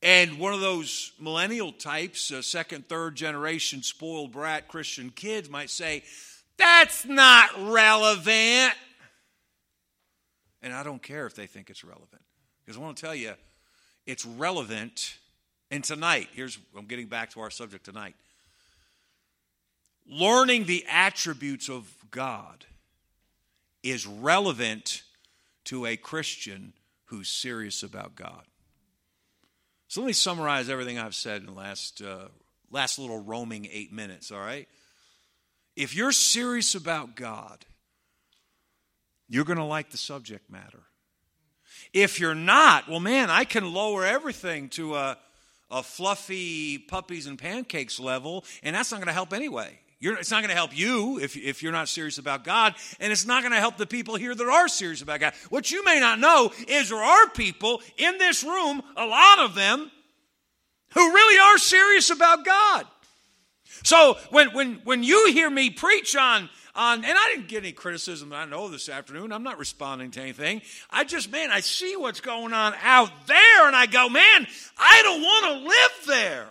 And 0.02 0.38
one 0.38 0.52
of 0.52 0.60
those 0.60 1.12
millennial 1.20 1.72
types, 1.72 2.30
a 2.32 2.42
second, 2.42 2.88
third 2.88 3.14
generation 3.14 3.82
spoiled 3.82 4.32
brat 4.32 4.66
Christian 4.66 5.10
kids 5.10 5.48
might 5.48 5.70
say, 5.70 6.02
That's 6.56 7.04
not 7.04 7.50
relevant. 7.70 8.74
And 10.62 10.72
I 10.72 10.82
don't 10.82 11.02
care 11.02 11.26
if 11.26 11.34
they 11.34 11.46
think 11.46 11.70
it's 11.70 11.84
relevant. 11.84 12.22
Because 12.64 12.76
I 12.76 12.80
want 12.80 12.96
to 12.96 13.02
tell 13.02 13.14
you, 13.14 13.34
it's 14.06 14.24
relevant 14.24 15.16
and 15.72 15.82
tonight, 15.82 16.28
here's, 16.34 16.58
I'm 16.76 16.84
getting 16.84 17.06
back 17.06 17.30
to 17.30 17.40
our 17.40 17.48
subject 17.48 17.86
tonight. 17.86 18.14
Learning 20.06 20.66
the 20.66 20.84
attributes 20.86 21.70
of 21.70 21.90
God 22.10 22.66
is 23.82 24.06
relevant 24.06 25.02
to 25.64 25.86
a 25.86 25.96
Christian 25.96 26.74
who's 27.06 27.30
serious 27.30 27.82
about 27.82 28.14
God. 28.16 28.42
So 29.92 30.00
let 30.00 30.06
me 30.06 30.14
summarize 30.14 30.70
everything 30.70 30.98
I've 30.98 31.14
said 31.14 31.42
in 31.42 31.46
the 31.48 31.52
last, 31.52 32.00
uh, 32.00 32.28
last 32.70 32.98
little 32.98 33.18
roaming 33.18 33.68
eight 33.70 33.92
minutes, 33.92 34.32
all 34.32 34.40
right? 34.40 34.66
If 35.76 35.94
you're 35.94 36.12
serious 36.12 36.74
about 36.74 37.14
God, 37.14 37.66
you're 39.28 39.44
going 39.44 39.58
to 39.58 39.64
like 39.64 39.90
the 39.90 39.98
subject 39.98 40.50
matter. 40.50 40.84
If 41.92 42.18
you're 42.18 42.34
not, 42.34 42.88
well, 42.88 43.00
man, 43.00 43.28
I 43.28 43.44
can 43.44 43.74
lower 43.74 44.06
everything 44.06 44.70
to 44.70 44.94
a 44.94 45.18
a 45.70 45.82
fluffy 45.82 46.78
puppies 46.78 47.26
and 47.26 47.38
pancakes 47.38 48.00
level, 48.00 48.46
and 48.62 48.74
that's 48.74 48.92
not 48.92 48.96
going 48.96 49.08
to 49.08 49.12
help 49.12 49.34
anyway. 49.34 49.78
You're, 50.02 50.18
it's 50.18 50.32
not 50.32 50.40
going 50.40 50.48
to 50.48 50.56
help 50.56 50.76
you 50.76 51.20
if, 51.20 51.36
if 51.36 51.62
you're 51.62 51.70
not 51.70 51.88
serious 51.88 52.18
about 52.18 52.42
God, 52.42 52.74
and 52.98 53.12
it's 53.12 53.24
not 53.24 53.42
going 53.42 53.52
to 53.52 53.60
help 53.60 53.76
the 53.76 53.86
people 53.86 54.16
here 54.16 54.34
that 54.34 54.48
are 54.48 54.66
serious 54.66 55.00
about 55.00 55.20
God. 55.20 55.32
What 55.48 55.70
you 55.70 55.84
may 55.84 56.00
not 56.00 56.18
know 56.18 56.50
is 56.66 56.88
there 56.88 56.98
are 56.98 57.28
people 57.28 57.80
in 57.96 58.18
this 58.18 58.42
room, 58.42 58.82
a 58.96 59.06
lot 59.06 59.38
of 59.38 59.54
them, 59.54 59.92
who 60.94 61.00
really 61.00 61.38
are 61.38 61.56
serious 61.56 62.10
about 62.10 62.44
God. 62.44 62.84
So 63.84 64.18
when, 64.30 64.48
when, 64.48 64.80
when 64.82 65.04
you 65.04 65.30
hear 65.30 65.48
me 65.48 65.70
preach 65.70 66.16
on 66.16 66.50
on, 66.74 67.04
and 67.04 67.16
I 67.16 67.32
didn't 67.32 67.46
get 67.48 67.62
any 67.62 67.72
criticism 67.72 68.32
I 68.32 68.46
know 68.46 68.68
this 68.68 68.88
afternoon. 68.88 69.30
I'm 69.30 69.42
not 69.42 69.58
responding 69.58 70.10
to 70.12 70.20
anything. 70.20 70.62
I 70.90 71.04
just, 71.04 71.30
man, 71.30 71.50
I 71.50 71.60
see 71.60 71.96
what's 71.96 72.22
going 72.22 72.54
on 72.54 72.74
out 72.82 73.10
there, 73.26 73.66
and 73.66 73.76
I 73.76 73.84
go, 73.84 74.08
man, 74.08 74.46
I 74.78 75.00
don't 75.02 75.20
want 75.20 75.46
to 75.46 75.68
live 75.68 76.06
there. 76.06 76.48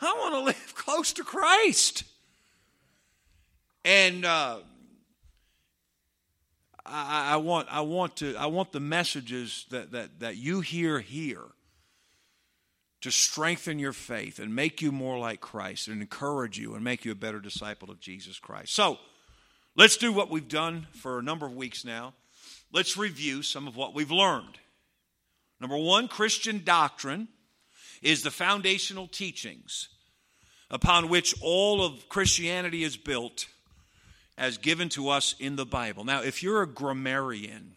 I 0.00 0.14
want 0.20 0.34
to 0.34 0.40
live 0.40 0.74
close 0.76 1.14
to 1.14 1.24
Christ. 1.24 2.04
And 3.84 4.24
uh, 4.24 4.58
I, 6.86 7.34
I 7.34 7.36
want, 7.36 7.68
I 7.70 7.82
want 7.82 8.16
to, 8.16 8.34
I 8.36 8.46
want 8.46 8.72
the 8.72 8.80
messages 8.80 9.66
that, 9.70 9.92
that, 9.92 10.20
that 10.20 10.36
you 10.36 10.60
hear 10.60 11.00
here 11.00 11.44
to 13.02 13.10
strengthen 13.10 13.78
your 13.78 13.92
faith 13.92 14.38
and 14.38 14.54
make 14.54 14.80
you 14.80 14.90
more 14.90 15.18
like 15.18 15.40
Christ 15.40 15.88
and 15.88 16.00
encourage 16.00 16.58
you 16.58 16.74
and 16.74 16.82
make 16.82 17.04
you 17.04 17.12
a 17.12 17.16
better 17.16 17.40
disciple 17.40 17.90
of 17.90 18.00
Jesus 18.00 18.38
Christ. 18.38 18.74
So, 18.74 18.98
let's 19.76 19.98
do 19.98 20.12
what 20.12 20.30
we've 20.30 20.48
done 20.48 20.86
for 20.92 21.18
a 21.18 21.22
number 21.22 21.44
of 21.44 21.54
weeks 21.54 21.84
now. 21.84 22.14
Let's 22.72 22.96
review 22.96 23.42
some 23.42 23.68
of 23.68 23.76
what 23.76 23.94
we've 23.94 24.10
learned. 24.10 24.58
Number 25.60 25.76
one, 25.76 26.08
Christian 26.08 26.62
doctrine 26.64 27.28
is 28.02 28.22
the 28.22 28.30
foundational 28.30 29.06
teachings 29.06 29.88
upon 30.70 31.08
which 31.08 31.34
all 31.40 31.84
of 31.84 32.08
Christianity 32.08 32.84
is 32.84 32.96
built 32.96 33.46
as 34.36 34.58
given 34.58 34.88
to 34.90 35.08
us 35.08 35.34
in 35.38 35.56
the 35.56 35.66
Bible. 35.66 36.04
Now, 36.04 36.22
if 36.22 36.42
you're 36.42 36.62
a 36.62 36.66
grammarian, 36.66 37.76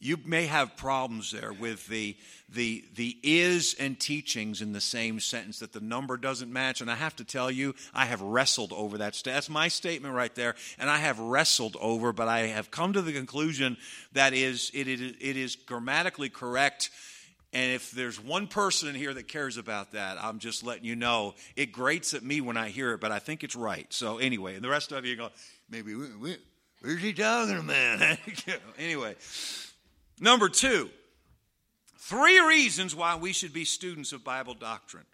you 0.00 0.16
may 0.24 0.46
have 0.46 0.76
problems 0.76 1.32
there 1.32 1.52
with 1.52 1.88
the, 1.88 2.16
the, 2.48 2.84
the 2.94 3.18
is 3.22 3.74
and 3.80 3.98
teachings 3.98 4.62
in 4.62 4.72
the 4.72 4.80
same 4.80 5.18
sentence 5.18 5.58
that 5.58 5.72
the 5.72 5.80
number 5.80 6.16
doesn't 6.16 6.52
match. 6.52 6.80
And 6.80 6.90
I 6.90 6.94
have 6.94 7.16
to 7.16 7.24
tell 7.24 7.50
you, 7.50 7.74
I 7.92 8.06
have 8.06 8.20
wrestled 8.20 8.72
over 8.72 8.98
that. 8.98 9.20
That's 9.24 9.50
my 9.50 9.66
statement 9.66 10.14
right 10.14 10.34
there. 10.36 10.54
And 10.78 10.88
I 10.88 10.98
have 10.98 11.18
wrestled 11.18 11.76
over, 11.80 12.12
but 12.12 12.28
I 12.28 12.46
have 12.46 12.70
come 12.70 12.92
to 12.92 13.02
the 13.02 13.12
conclusion 13.12 13.76
that 14.12 14.34
is, 14.34 14.70
it, 14.72 14.86
it, 14.86 15.16
it 15.20 15.36
is 15.36 15.56
grammatically 15.56 16.28
correct. 16.28 16.90
And 17.52 17.72
if 17.72 17.92
there's 17.92 18.22
one 18.22 18.46
person 18.46 18.88
in 18.88 18.94
here 18.94 19.14
that 19.14 19.26
cares 19.26 19.56
about 19.56 19.92
that, 19.92 20.22
I'm 20.22 20.38
just 20.38 20.62
letting 20.62 20.84
you 20.84 20.96
know. 20.96 21.34
It 21.56 21.72
grates 21.72 22.12
at 22.12 22.22
me 22.22 22.42
when 22.42 22.58
I 22.58 22.68
hear 22.68 22.92
it, 22.92 23.00
but 23.00 23.10
I 23.10 23.20
think 23.20 23.42
it's 23.42 23.56
right. 23.56 23.86
So 23.90 24.18
anyway, 24.18 24.54
and 24.54 24.62
the 24.62 24.68
rest 24.68 24.92
of 24.92 25.06
you 25.06 25.16
go, 25.16 25.30
maybe, 25.70 25.94
where's 25.94 27.00
he 27.00 27.14
talking 27.14 27.56
about? 27.56 28.18
anyway. 28.78 29.16
Number 30.20 30.50
two, 30.50 30.90
three 31.96 32.38
reasons 32.40 32.94
why 32.94 33.16
we 33.16 33.32
should 33.32 33.54
be 33.54 33.64
students 33.64 34.12
of 34.12 34.24
Bible 34.24 34.54
doctrine. 34.54 35.06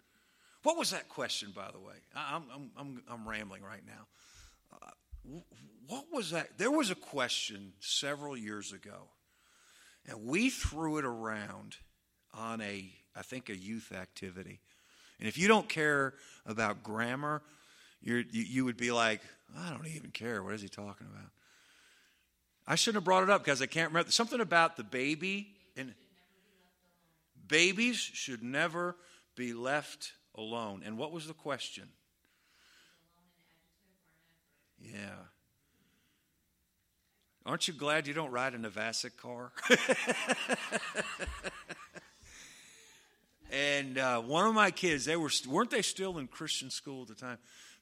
What 0.63 0.77
was 0.77 0.89
that 0.91 1.07
question, 1.07 1.53
by 1.55 1.69
the 1.71 1.79
way? 1.79 1.93
I'm, 2.15 2.43
I'm, 2.53 2.71
I'm, 2.77 3.03
I'm 3.07 3.29
rambling 3.29 3.61
right 3.61 3.83
now. 3.85 4.81
Uh, 4.81 5.39
what 5.87 6.05
was 6.11 6.31
that? 6.31 6.57
There 6.57 6.71
was 6.71 6.89
a 6.89 6.95
question 6.95 7.73
several 7.79 8.35
years 8.35 8.73
ago, 8.73 9.09
and 10.07 10.25
we 10.25 10.49
threw 10.49 10.97
it 10.97 11.05
around 11.05 11.77
on 12.37 12.61
a, 12.61 12.89
I 13.15 13.21
think, 13.21 13.49
a 13.49 13.55
youth 13.55 13.91
activity. 13.91 14.59
And 15.19 15.27
if 15.27 15.37
you 15.37 15.47
don't 15.47 15.69
care 15.69 16.13
about 16.45 16.83
grammar, 16.83 17.41
you 18.01 18.23
you 18.31 18.65
would 18.65 18.77
be 18.77 18.91
like, 18.91 19.21
I 19.57 19.69
don't 19.69 19.87
even 19.87 20.11
care. 20.11 20.43
What 20.43 20.53
is 20.53 20.61
he 20.61 20.69
talking 20.69 21.07
about? 21.11 21.29
I 22.67 22.75
shouldn't 22.75 22.97
have 22.97 23.05
brought 23.05 23.23
it 23.23 23.29
up 23.29 23.43
because 23.43 23.61
I 23.61 23.67
can't 23.67 23.89
remember. 23.89 24.11
Something 24.11 24.41
about 24.41 24.75
the 24.75 24.83
baby 24.83 25.49
and 25.77 25.93
babies 27.47 27.97
should 27.97 28.43
never 28.43 28.95
be 29.35 29.53
left 29.53 30.13
alone. 30.35 30.81
And 30.85 30.97
what 30.97 31.11
was 31.11 31.27
the 31.27 31.33
question? 31.33 31.87
Yeah. 34.81 35.15
Aren't 37.45 37.67
you 37.67 37.75
glad 37.75 38.07
you 38.07 38.13
don't 38.13 38.31
ride 38.31 38.55
in 38.55 38.65
a 38.65 38.69
Navasik 38.69 39.17
car? 39.17 39.51
and 43.51 43.97
uh, 43.97 44.21
one 44.21 44.47
of 44.47 44.53
my 44.53 44.71
kids, 44.71 45.05
they 45.05 45.15
were 45.15 45.29
weren't 45.47 45.71
they 45.71 45.81
still 45.81 46.17
in 46.17 46.27
Christian 46.27 46.69
school 46.69 47.03
at 47.03 47.07
the 47.09 47.15
time? 47.15 47.37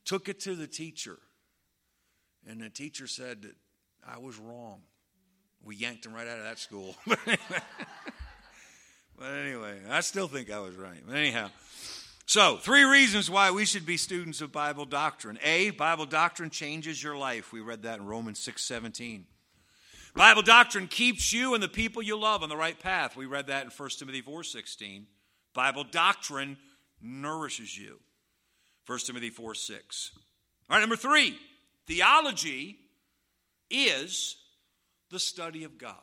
Took 0.05 0.29
it 0.29 0.39
to 0.41 0.55
the 0.55 0.67
teacher, 0.67 1.17
and 2.47 2.61
the 2.61 2.69
teacher 2.69 3.07
said 3.07 3.43
that 3.43 3.55
I 4.05 4.17
was 4.17 4.37
wrong. 4.37 4.81
We 5.63 5.75
yanked 5.75 6.05
him 6.05 6.13
right 6.13 6.27
out 6.27 6.39
of 6.39 6.43
that 6.43 6.59
school. 6.59 6.95
but 7.07 7.17
anyway, 9.21 9.79
I 9.89 10.01
still 10.01 10.27
think 10.27 10.51
I 10.51 10.59
was 10.59 10.75
right. 10.75 10.99
But 11.07 11.15
anyhow, 11.15 11.49
so 12.25 12.57
three 12.57 12.83
reasons 12.83 13.29
why 13.29 13.51
we 13.51 13.63
should 13.63 13.85
be 13.85 13.95
students 13.95 14.41
of 14.41 14.51
Bible 14.51 14.85
doctrine. 14.85 15.39
A, 15.43 15.69
Bible 15.71 16.05
doctrine 16.05 16.49
changes 16.49 17.01
your 17.01 17.15
life. 17.15 17.53
We 17.53 17.61
read 17.61 17.83
that 17.83 17.99
in 17.99 18.05
Romans 18.05 18.39
6 18.39 18.61
17. 18.61 19.25
Bible 20.15 20.43
doctrine 20.43 20.87
keeps 20.87 21.33
you 21.33 21.53
and 21.55 21.63
the 21.63 21.67
people 21.67 22.01
you 22.01 22.19
love 22.19 22.43
on 22.43 22.49
the 22.49 22.57
right 22.57 22.79
path. 22.79 23.15
We 23.15 23.25
read 23.25 23.47
that 23.47 23.63
in 23.63 23.71
1 23.71 23.89
Timothy 23.97 24.21
4 24.21 24.43
16. 24.43 25.07
Bible 25.53 25.83
doctrine 25.83 26.57
nourishes 27.01 27.77
you. 27.77 27.99
1 28.85 28.99
Timothy 28.99 29.29
4 29.29 29.55
6. 29.55 30.11
All 30.69 30.75
right, 30.75 30.81
number 30.81 30.95
three, 30.95 31.37
theology 31.87 32.77
is 33.69 34.35
the 35.09 35.19
study 35.19 35.63
of 35.63 35.77
God. 35.77 35.95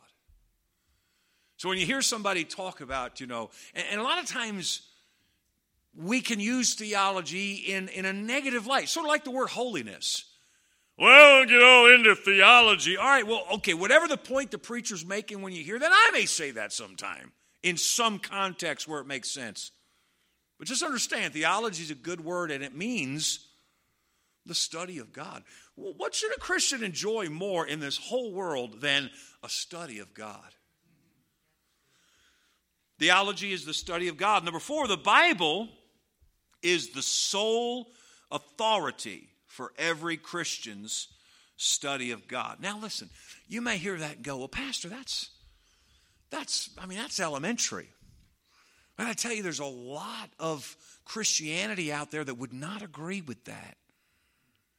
So 1.57 1.69
when 1.69 1.77
you 1.77 1.85
hear 1.85 2.01
somebody 2.01 2.43
talk 2.43 2.81
about, 2.81 3.19
you 3.19 3.27
know, 3.27 3.51
and, 3.75 3.85
and, 3.91 4.01
a 4.01 4.03
lot 4.03 4.19
of 4.19 4.27
times 4.27 4.81
we 5.95 6.21
can 6.21 6.39
use 6.39 6.73
theology 6.73 7.53
in, 7.53 7.87
in 7.89 8.05
a 8.05 8.13
negative 8.13 8.65
light, 8.65 8.89
sort 8.89 9.05
of 9.05 9.09
like 9.09 9.23
the 9.23 9.31
word 9.31 9.49
holiness. 9.49 10.25
Well, 10.97 11.45
you 11.45 11.59
know, 11.59 11.93
into 11.93 12.15
theology. 12.15 12.97
All 12.97 13.05
right, 13.05 13.25
well, 13.25 13.43
okay, 13.55 13.73
whatever 13.73 14.07
the 14.07 14.17
point 14.17 14.51
the 14.51 14.57
preacher's 14.57 15.05
making 15.05 15.41
when 15.41 15.53
you 15.53 15.63
hear 15.63 15.77
that, 15.77 15.91
I 15.91 16.11
may 16.13 16.25
say 16.25 16.51
that 16.51 16.73
sometime 16.73 17.31
in 17.63 17.77
some 17.77 18.19
context 18.19 18.87
where 18.87 19.01
it 19.01 19.07
makes 19.07 19.29
sense. 19.29 19.71
But 20.57 20.67
just 20.67 20.83
understand, 20.83 21.33
theology 21.33 21.83
is 21.83 21.91
a 21.91 21.95
good 21.95 22.23
word 22.23 22.51
and 22.51 22.63
it 22.63 22.75
means 22.75 23.47
the 24.45 24.55
study 24.55 24.99
of 24.99 25.13
God. 25.13 25.43
What 25.75 26.13
should 26.15 26.35
a 26.35 26.39
Christian 26.39 26.83
enjoy 26.83 27.29
more 27.29 27.65
in 27.65 27.79
this 27.79 27.97
whole 27.97 28.31
world 28.31 28.81
than 28.81 29.09
a 29.43 29.49
study 29.49 29.99
of 29.99 30.13
God? 30.13 30.55
Theology 32.99 33.51
is 33.51 33.65
the 33.65 33.73
study 33.73 34.07
of 34.07 34.17
God. 34.17 34.43
Number 34.43 34.59
four, 34.59 34.87
the 34.87 34.97
Bible 34.97 35.69
is 36.61 36.89
the 36.89 37.01
sole 37.01 37.87
authority 38.29 39.29
for 39.47 39.73
every 39.77 40.17
Christian's 40.17 41.07
study 41.57 42.11
of 42.11 42.27
God. 42.27 42.57
Now, 42.59 42.77
listen, 42.79 43.09
you 43.47 43.61
may 43.61 43.77
hear 43.77 43.97
that 43.97 44.21
go, 44.21 44.37
well, 44.37 44.47
Pastor, 44.47 44.89
that's, 44.89 45.29
that's, 46.31 46.69
I 46.77 46.85
mean, 46.85 46.97
that's 46.97 47.19
elementary. 47.19 47.89
And 48.97 49.07
I 49.07 49.13
tell 49.13 49.33
you, 49.33 49.43
there's 49.43 49.59
a 49.59 49.65
lot 49.65 50.29
of 50.39 50.75
Christianity 51.05 51.91
out 51.91 52.11
there 52.11 52.23
that 52.23 52.35
would 52.35 52.53
not 52.53 52.81
agree 52.81 53.21
with 53.21 53.45
that. 53.45 53.77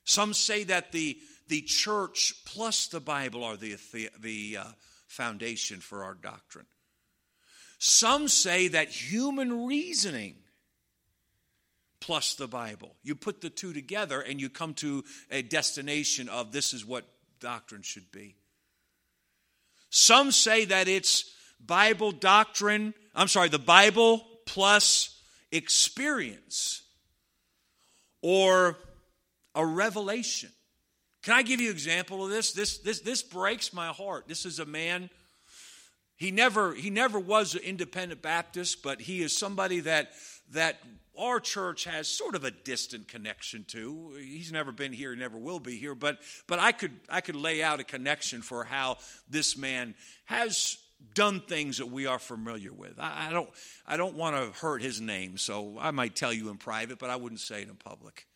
Some 0.05 0.35
say 0.35 0.65
that 0.65 0.93
the, 0.93 1.19
the 1.49 1.61
church 1.63 2.35
plus 2.45 2.89
the 2.89 3.01
Bible 3.01 3.45
are 3.45 3.57
the, 3.57 3.77
the, 3.93 4.11
the 4.21 4.57
uh, 4.61 4.65
foundation 5.07 5.81
for 5.81 6.05
our 6.05 6.15
doctrine. 6.15 6.67
Some 7.79 8.29
say 8.29 8.69
that 8.69 8.89
human 8.89 9.67
reasoning 9.67 10.37
plus 12.01 12.35
the 12.35 12.49
Bible. 12.49 12.95
You 13.03 13.15
put 13.15 13.41
the 13.41 13.51
two 13.51 13.73
together 13.73 14.21
and 14.21 14.41
you 14.41 14.49
come 14.49 14.75
to 14.75 15.05
a 15.31 15.43
destination 15.43 16.29
of 16.29 16.53
this 16.53 16.73
is 16.75 16.85
what 16.85 17.05
doctrine 17.41 17.83
should 17.83 18.11
be. 18.11 18.37
Some 19.91 20.33
say 20.33 20.65
that 20.65 20.89
it's 20.89 21.33
Bible 21.67 22.13
doctrine, 22.13 22.95
I'm 23.15 23.29
sorry, 23.29 23.49
the 23.49 23.59
Bible 23.59 24.27
plus 24.47 25.21
experience 25.51 26.83
or 28.23 28.77
a 29.55 29.65
revelation. 29.65 30.51
Can 31.23 31.35
I 31.35 31.43
give 31.43 31.61
you 31.61 31.69
an 31.69 31.75
example 31.75 32.25
of 32.25 32.31
this? 32.31 32.53
This, 32.53 32.79
this, 32.79 33.01
this 33.01 33.23
breaks 33.23 33.73
my 33.73 33.89
heart. 33.89 34.27
This 34.27 34.45
is 34.45 34.59
a 34.59 34.67
man, 34.67 35.09
he 36.17 36.31
never, 36.31 36.75
he 36.75 36.91
never 36.91 37.19
was 37.19 37.55
an 37.55 37.63
independent 37.63 38.23
Baptist, 38.23 38.83
but 38.83 39.01
he 39.01 39.23
is 39.23 39.37
somebody 39.37 39.81
that, 39.81 40.13
that 40.51 40.81
our 41.19 41.39
church 41.39 41.85
has 41.85 42.09
sort 42.09 42.35
of 42.35 42.45
a 42.45 42.51
distant 42.51 43.07
connection 43.07 43.65
to. 43.69 44.15
He's 44.19 44.51
never 44.51 44.73
been 44.73 44.93
here, 44.93 45.15
never 45.15 45.39
will 45.39 45.61
be 45.61 45.77
here, 45.77 45.95
but, 45.95 46.19
but 46.47 46.59
I, 46.59 46.73
could, 46.73 46.93
I 47.09 47.21
could 47.21 47.37
lay 47.37 47.63
out 47.63 47.81
a 47.81 47.85
connection 47.85 48.43
for 48.43 48.65
how 48.65 48.99
this 49.29 49.57
man 49.57 49.95
has 50.25 50.79
done 51.15 51.41
things 51.41 51.79
that 51.79 51.87
we 51.87 52.07
are 52.07 52.19
familiar 52.19 52.73
with. 52.73 52.99
I, 52.99 53.29
I 53.29 53.33
don't, 53.33 53.51
I 53.87 53.97
don't 53.97 54.17
want 54.17 54.37
to 54.37 54.59
hurt 54.61 54.83
his 54.83 55.01
name, 55.01 55.37
so 55.39 55.77
I 55.79 55.91
might 55.91 56.15
tell 56.17 56.33
you 56.33 56.49
in 56.51 56.57
private, 56.57 56.99
but 56.99 57.11
I 57.11 57.17
wouldn't 57.17 57.41
say 57.41 57.63
it 57.63 57.69
in 57.69 57.75
public. 57.75 58.27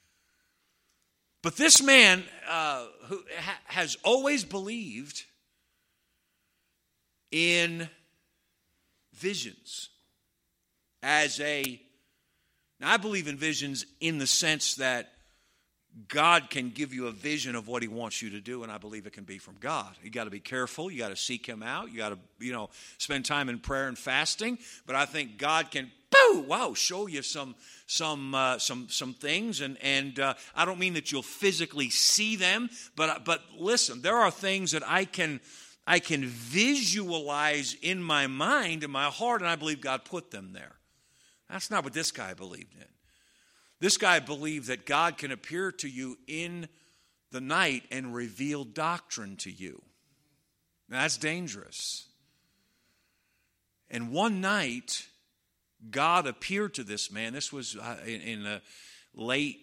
But 1.42 1.56
this 1.56 1.82
man 1.82 2.24
uh, 2.48 2.86
who 3.04 3.22
ha- 3.38 3.60
has 3.66 3.96
always 4.02 4.44
believed 4.44 5.24
in 7.30 7.88
visions 9.14 9.90
as 11.02 11.40
a 11.40 11.80
now 12.78 12.92
I 12.92 12.96
believe 12.98 13.26
in 13.26 13.36
visions 13.36 13.86
in 14.00 14.18
the 14.18 14.26
sense 14.26 14.74
that 14.76 15.12
God 16.08 16.50
can 16.50 16.70
give 16.70 16.92
you 16.92 17.06
a 17.06 17.12
vision 17.12 17.54
of 17.54 17.68
what 17.68 17.82
he 17.82 17.88
wants 17.88 18.20
you 18.20 18.30
to 18.30 18.40
do 18.40 18.62
and 18.62 18.70
I 18.70 18.78
believe 18.78 19.06
it 19.06 19.12
can 19.12 19.24
be 19.24 19.38
from 19.38 19.56
God. 19.60 19.96
You 20.02 20.10
got 20.10 20.24
to 20.24 20.30
be 20.30 20.40
careful, 20.40 20.90
you 20.90 20.98
got 20.98 21.08
to 21.08 21.16
seek 21.16 21.46
him 21.46 21.62
out, 21.62 21.90
you 21.90 21.96
got 21.98 22.10
to, 22.10 22.18
you 22.38 22.52
know, 22.52 22.70
spend 22.98 23.24
time 23.24 23.48
in 23.48 23.58
prayer 23.58 23.88
and 23.88 23.96
fasting, 23.96 24.58
but 24.86 24.94
I 24.94 25.06
think 25.06 25.38
God 25.38 25.70
can 25.70 25.90
boo, 26.10 26.40
wow, 26.40 26.74
show 26.74 27.06
you 27.06 27.22
some 27.22 27.54
some 27.86 28.34
uh, 28.34 28.58
some 28.58 28.88
some 28.88 29.14
things, 29.14 29.60
and 29.60 29.76
and 29.82 30.18
uh, 30.18 30.34
I 30.54 30.64
don't 30.64 30.78
mean 30.78 30.94
that 30.94 31.12
you'll 31.12 31.22
physically 31.22 31.90
see 31.90 32.36
them, 32.36 32.68
but 32.94 33.24
but 33.24 33.42
listen, 33.56 34.02
there 34.02 34.16
are 34.16 34.30
things 34.30 34.72
that 34.72 34.82
I 34.86 35.04
can 35.04 35.40
I 35.86 35.98
can 35.98 36.24
visualize 36.24 37.76
in 37.80 38.02
my 38.02 38.26
mind, 38.26 38.84
in 38.84 38.90
my 38.90 39.06
heart, 39.06 39.40
and 39.40 39.50
I 39.50 39.56
believe 39.56 39.80
God 39.80 40.04
put 40.04 40.30
them 40.30 40.52
there. 40.52 40.76
That's 41.48 41.70
not 41.70 41.84
what 41.84 41.92
this 41.92 42.10
guy 42.10 42.34
believed 42.34 42.74
in. 42.74 42.86
This 43.80 43.96
guy 43.96 44.20
believed 44.20 44.68
that 44.68 44.86
God 44.86 45.18
can 45.18 45.30
appear 45.30 45.70
to 45.72 45.88
you 45.88 46.16
in 46.26 46.68
the 47.30 47.40
night 47.40 47.82
and 47.90 48.14
reveal 48.14 48.64
doctrine 48.64 49.36
to 49.36 49.50
you. 49.50 49.82
Now, 50.88 51.02
that's 51.02 51.18
dangerous. 51.18 52.06
And 53.90 54.10
one 54.10 54.40
night, 54.40 55.06
God 55.90 56.26
appeared 56.26 56.74
to 56.74 56.84
this 56.84 57.10
man. 57.10 57.32
This 57.32 57.52
was 57.52 57.76
uh, 57.76 57.96
in, 58.04 58.20
in 58.20 58.42
the 58.44 58.62
late, 59.14 59.58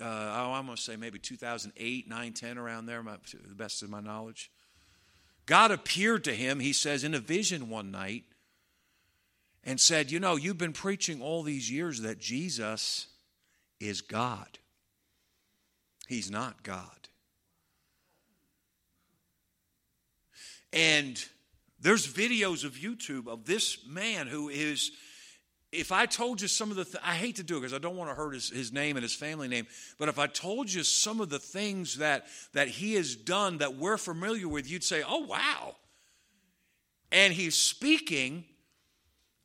uh, 0.00 0.04
oh, 0.04 0.52
I'm 0.52 0.66
going 0.66 0.76
to 0.76 0.82
say 0.82 0.96
maybe 0.96 1.18
2008, 1.18 2.08
9, 2.08 2.32
10, 2.32 2.58
around 2.58 2.86
there, 2.86 3.02
my, 3.02 3.16
the 3.46 3.54
best 3.54 3.82
of 3.82 3.90
my 3.90 4.00
knowledge. 4.00 4.50
God 5.46 5.70
appeared 5.70 6.24
to 6.24 6.32
him, 6.32 6.60
he 6.60 6.72
says, 6.72 7.04
in 7.04 7.14
a 7.14 7.18
vision 7.18 7.68
one 7.68 7.90
night 7.90 8.24
and 9.64 9.80
said, 9.80 10.10
You 10.10 10.20
know, 10.20 10.36
you've 10.36 10.58
been 10.58 10.72
preaching 10.72 11.20
all 11.20 11.42
these 11.42 11.70
years 11.70 12.02
that 12.02 12.18
Jesus 12.18 13.08
is 13.80 14.02
God. 14.02 14.58
He's 16.06 16.30
not 16.30 16.62
God. 16.62 17.08
And 20.72 21.22
there's 21.80 22.06
videos 22.06 22.64
of 22.64 22.72
YouTube 22.72 23.26
of 23.26 23.44
this 23.44 23.78
man 23.86 24.26
who 24.26 24.48
is, 24.48 24.92
if 25.72 25.90
I 25.90 26.06
told 26.06 26.40
you 26.40 26.48
some 26.48 26.70
of 26.70 26.76
the, 26.76 26.84
th- 26.84 27.02
I 27.04 27.14
hate 27.14 27.36
to 27.36 27.42
do 27.42 27.56
it 27.56 27.60
because 27.60 27.74
I 27.74 27.78
don't 27.78 27.96
want 27.96 28.10
to 28.10 28.14
hurt 28.14 28.34
his, 28.34 28.50
his 28.50 28.72
name 28.72 28.96
and 28.96 29.02
his 29.02 29.14
family 29.14 29.48
name, 29.48 29.66
but 29.98 30.08
if 30.08 30.18
I 30.18 30.26
told 30.26 30.72
you 30.72 30.84
some 30.84 31.20
of 31.20 31.28
the 31.28 31.38
things 31.38 31.96
that, 31.98 32.26
that 32.52 32.68
he 32.68 32.94
has 32.94 33.16
done 33.16 33.58
that 33.58 33.76
we're 33.76 33.96
familiar 33.96 34.46
with, 34.46 34.70
you'd 34.70 34.84
say, 34.84 35.02
oh, 35.06 35.26
wow. 35.26 35.76
And 37.10 37.32
he's 37.32 37.56
speaking 37.56 38.44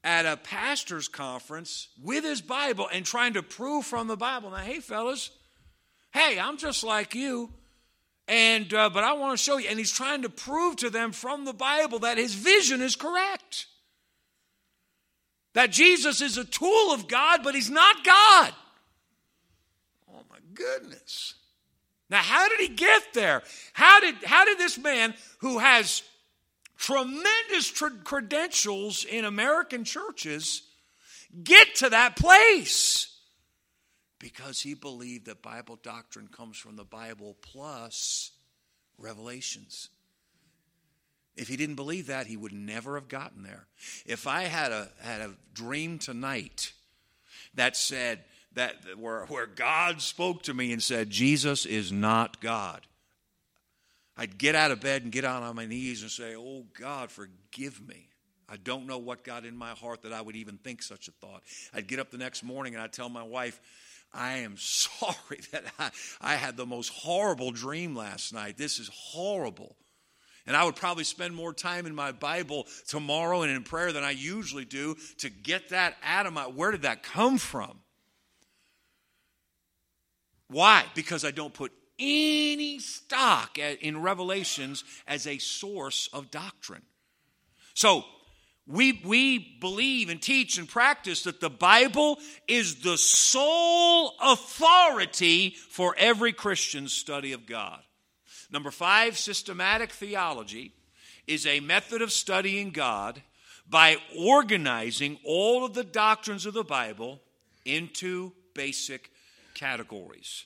at 0.06 0.28
a 0.28 0.38
pastor's 0.38 1.08
conference 1.08 1.90
with 2.02 2.24
his 2.24 2.40
Bible 2.40 2.88
and 2.94 3.04
trying 3.04 3.34
to 3.34 3.42
prove 3.42 3.86
from 3.86 4.08
the 4.08 4.16
Bible. 4.16 4.52
Now, 4.52 4.58
hey, 4.58 4.80
fellas, 4.80 5.32
hey, 6.14 6.40
I'm 6.40 6.58
just 6.58 6.84
like 6.84 7.16
you. 7.16 7.50
And 8.28 8.72
uh, 8.74 8.90
but 8.92 9.04
I 9.04 9.14
want 9.14 9.38
to 9.38 9.44
show 9.44 9.58
you, 9.58 9.68
and 9.68 9.78
he's 9.78 9.92
trying 9.92 10.22
to 10.22 10.30
prove 10.30 10.78
to 10.78 10.90
them 10.90 11.12
from 11.12 11.46
the 11.46 11.54
Bible 11.54 12.00
that 12.00 12.18
his 12.18 12.34
vision 12.34 12.82
is 12.82 12.96
correct. 12.96 13.66
That 15.54 15.72
Jesus 15.72 16.22
is 16.22 16.38
a 16.38 16.46
tool 16.46 16.92
of 16.92 17.08
God, 17.08 17.42
but 17.44 17.56
he's 17.56 17.70
not 17.70 18.04
God. 18.04 18.54
Oh 20.12 20.22
my 20.30 20.38
goodness. 20.54 21.36
Now, 22.10 22.22
how 22.22 22.48
did 22.48 22.60
he 22.60 22.76
get 22.76 23.14
there? 23.14 23.42
How 23.74 24.00
did, 24.00 24.16
how 24.24 24.46
did 24.46 24.58
this 24.60 24.78
man 24.78 25.16
who 25.40 25.60
has 25.60 26.04
tremendous 26.78 27.72
credentials 28.04 29.06
in 29.06 29.26
American 29.26 29.84
churches 29.84 30.64
get 31.44 31.76
to 31.76 31.90
that 31.90 32.16
place? 32.16 33.16
because 34.26 34.62
he 34.62 34.74
believed 34.74 35.28
that 35.28 35.44
Bible 35.44 35.78
doctrine 35.84 36.28
comes 36.28 36.58
from 36.58 36.76
the 36.76 36.84
Bible 36.84 37.36
plus 37.42 38.32
revelations. 38.98 39.90
If 41.36 41.48
he 41.48 41.56
didn't 41.56 41.76
believe 41.76 42.08
that, 42.08 42.26
he 42.26 42.36
would 42.36 42.52
never 42.52 42.96
have 42.96 43.08
gotten 43.08 43.44
there. 43.44 43.68
If 44.04 44.26
I 44.26 44.44
had 44.44 44.72
a 44.72 44.90
had 45.00 45.22
a 45.22 45.36
dream 45.54 46.00
tonight 46.00 46.74
that 47.54 47.78
said 47.78 48.24
that 48.54 48.98
where, 48.98 49.26
where 49.26 49.46
God 49.46 50.02
spoke 50.02 50.42
to 50.44 50.56
me 50.56 50.72
and 50.72 50.82
said, 50.82 51.12
Jesus 51.12 51.68
is 51.68 51.92
not 51.92 52.42
God, 52.42 52.82
I'd 54.18 54.38
get 54.38 54.56
out 54.56 54.72
of 54.72 54.80
bed 54.80 55.04
and 55.04 55.12
get 55.12 55.26
on 55.26 55.56
my 55.56 55.66
knees 55.66 56.02
and 56.02 56.12
say, 56.12 56.36
Oh 56.36 56.66
God, 56.80 57.12
forgive 57.12 57.86
me. 57.86 58.10
I 58.48 58.58
don't 58.58 58.86
know 58.86 58.98
what 58.98 59.24
got 59.24 59.46
in 59.46 59.58
my 59.58 59.72
heart 59.72 60.04
that 60.04 60.14
I 60.14 60.22
would 60.22 60.36
even 60.36 60.58
think 60.58 60.84
such 60.84 61.08
a 61.08 61.12
thought. 61.12 61.44
I'd 61.74 61.88
get 61.88 62.00
up 62.00 62.12
the 62.12 62.18
next 62.18 62.44
morning 62.44 62.76
and 62.76 62.84
I'd 62.84 62.94
tell 62.94 63.10
my 63.10 63.24
wife, 63.24 63.60
I 64.14 64.38
am 64.38 64.56
sorry 64.58 65.40
that 65.52 65.66
I, 65.80 65.92
I 66.22 66.36
had 66.36 66.58
the 66.58 66.66
most 66.66 66.90
horrible 66.90 67.52
dream 67.52 67.96
last 67.96 68.34
night. 68.34 68.58
This 68.58 68.80
is 68.80 68.90
horrible. 68.94 69.76
And 70.48 70.56
I 70.56 70.64
would 70.64 70.76
probably 70.76 71.04
spend 71.04 71.36
more 71.36 71.54
time 71.54 71.88
in 71.88 71.96
my 71.96 72.12
Bible 72.12 72.68
tomorrow 72.88 73.42
and 73.42 73.52
in 73.52 73.64
prayer 73.64 73.92
than 73.92 74.04
I 74.04 74.12
usually 74.12 74.66
do 74.66 74.96
to 75.18 75.30
get 75.30 75.70
that 75.70 75.96
out 76.04 76.28
of 76.28 76.34
my. 76.34 76.44
Where 76.44 76.70
did 76.70 76.84
that 76.84 77.02
come 77.02 77.40
from? 77.40 77.80
Why? 80.48 80.86
Because 80.94 81.26
I 81.26 81.32
don't 81.32 81.54
put 81.54 81.72
any 82.00 82.80
stock 82.80 83.58
in 83.58 84.02
Revelations 84.02 84.84
as 85.08 85.28
a 85.28 85.38
source 85.38 86.10
of 86.14 86.32
doctrine. 86.32 86.84
So 87.74 88.04
we, 88.68 89.02
we 89.06 89.58
believe 89.60 90.10
and 90.10 90.22
teach 90.22 90.58
and 90.58 90.68
practice 90.68 91.24
that 91.24 91.40
the 91.40 91.50
Bible 91.50 92.18
is 92.48 92.82
the 92.82 92.98
sole 92.98 94.14
authority 94.22 95.56
for 95.70 95.96
every 95.98 96.34
Christian 96.34 96.88
study 96.88 97.34
of 97.34 97.46
God. 97.46 97.80
Number 98.52 98.72
five, 98.72 99.18
systematic 99.18 99.92
theology 99.92 100.74
is 101.28 101.46
a 101.46 101.60
method 101.60 102.02
of 102.02 102.12
studying 102.12 102.72
God 102.72 103.22
by 103.68 103.98
organizing 104.18 105.20
all 105.24 105.66
of 105.66 105.74
the 105.74 105.84
doctrines 105.84 106.46
of 106.46 106.54
the 106.54 106.64
Bible 106.64 107.22
into 107.66 108.32
basic 108.54 109.12
categories. 109.54 110.46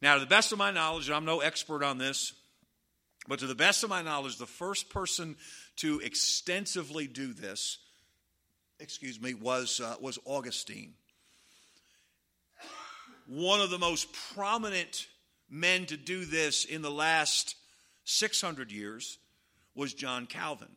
Now, 0.00 0.14
to 0.14 0.20
the 0.20 0.26
best 0.26 0.52
of 0.52 0.58
my 0.58 0.70
knowledge, 0.70 1.08
and 1.08 1.16
I'm 1.16 1.24
no 1.24 1.40
expert 1.40 1.82
on 1.82 1.98
this, 1.98 2.32
but 3.26 3.40
to 3.40 3.46
the 3.46 3.54
best 3.54 3.82
of 3.82 3.90
my 3.90 4.02
knowledge, 4.02 4.38
the 4.38 4.46
first 4.46 4.90
person 4.90 5.36
to 5.76 6.00
extensively 6.00 7.06
do 7.06 7.32
this, 7.32 7.78
excuse 8.78 9.20
me, 9.20 9.34
was, 9.34 9.80
uh, 9.80 9.96
was 10.00 10.18
Augustine. 10.24 10.94
One 13.26 13.60
of 13.60 13.70
the 13.70 13.78
most 13.78 14.12
prominent 14.34 15.08
men 15.50 15.86
to 15.86 15.96
do 15.96 16.24
this 16.24 16.64
in 16.64 16.80
the 16.80 16.90
last 16.90 17.56
600 18.04 18.72
years 18.72 19.18
was 19.74 19.92
John 19.92 20.26
Calvin. 20.26 20.68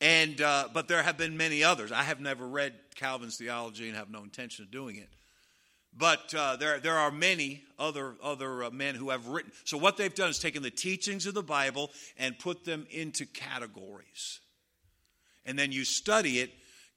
And, 0.00 0.40
uh, 0.40 0.68
but 0.72 0.86
there 0.86 1.02
have 1.02 1.16
been 1.16 1.36
many 1.36 1.64
others. 1.64 1.90
I 1.90 2.02
have 2.02 2.20
never 2.20 2.46
read 2.46 2.74
Calvin's 2.94 3.36
theology 3.36 3.88
and 3.88 3.96
have 3.96 4.10
no 4.10 4.22
intention 4.22 4.64
of 4.64 4.70
doing 4.70 4.96
it. 4.96 5.08
But 5.96 6.34
uh, 6.34 6.56
there, 6.56 6.80
there 6.80 6.98
are 6.98 7.10
many 7.10 7.62
other, 7.78 8.14
other 8.22 8.64
uh, 8.64 8.70
men 8.70 8.96
who 8.96 9.10
have 9.10 9.28
written. 9.28 9.52
So, 9.64 9.78
what 9.78 9.96
they've 9.96 10.14
done 10.14 10.30
is 10.30 10.38
taken 10.38 10.62
the 10.62 10.70
teachings 10.70 11.26
of 11.26 11.34
the 11.34 11.42
Bible 11.42 11.90
and 12.18 12.38
put 12.38 12.64
them 12.64 12.86
into 12.90 13.26
categories. 13.26 14.40
And 15.46 15.58
then 15.58 15.70
you 15.70 15.84
study 15.84 16.40
it 16.40 16.50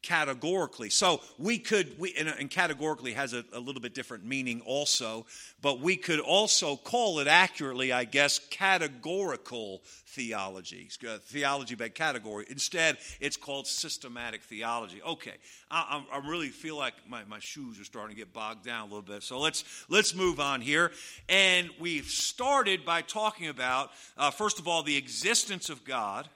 categorically. 0.08 0.90
So 0.90 1.20
we 1.38 1.60
could, 1.60 2.00
we, 2.00 2.14
and, 2.18 2.30
and 2.30 2.50
categorically 2.50 3.12
has 3.12 3.34
a, 3.34 3.44
a, 3.52 3.60
little 3.60 3.82
bit 3.82 3.94
different 3.94 4.24
meaning 4.26 4.62
also, 4.62 5.26
but 5.62 5.82
we 5.82 5.98
could 5.98 6.22
also 6.22 6.78
call 6.78 7.20
it 7.20 7.28
accurately, 7.28 7.92
I 7.92 8.06
guess, 8.06 8.40
categorical 8.40 9.82
theology, 10.06 10.88
theology 11.26 11.76
by 11.76 11.90
category. 11.90 12.46
Instead, 12.50 12.98
it's 13.20 13.36
called 13.36 13.68
systematic 13.68 14.44
theology. 14.44 15.02
Okay, 15.06 15.34
I, 15.70 16.06
I, 16.10 16.20
I 16.20 16.28
really 16.30 16.50
feel 16.50 16.78
like 16.78 16.94
my, 17.06 17.26
my 17.26 17.40
shoes 17.40 17.78
are 17.78 17.84
starting 17.84 18.16
to 18.16 18.20
get 18.20 18.32
bogged 18.32 18.64
down 18.64 18.84
a 18.84 18.86
little 18.86 19.02
bit, 19.02 19.24
so 19.24 19.40
let's 19.40 19.66
let's 19.90 20.16
move 20.16 20.40
on 20.40 20.62
here. 20.62 20.94
And 21.28 21.70
we've 21.82 22.06
started 22.06 22.86
by 22.86 23.02
talking 23.02 23.50
about, 23.50 23.92
uh, 24.18 24.32
first 24.32 24.58
of 24.58 24.70
all, 24.70 24.84
the 24.84 24.96
existence 24.96 25.70
of 25.70 25.84
God. 25.84 26.30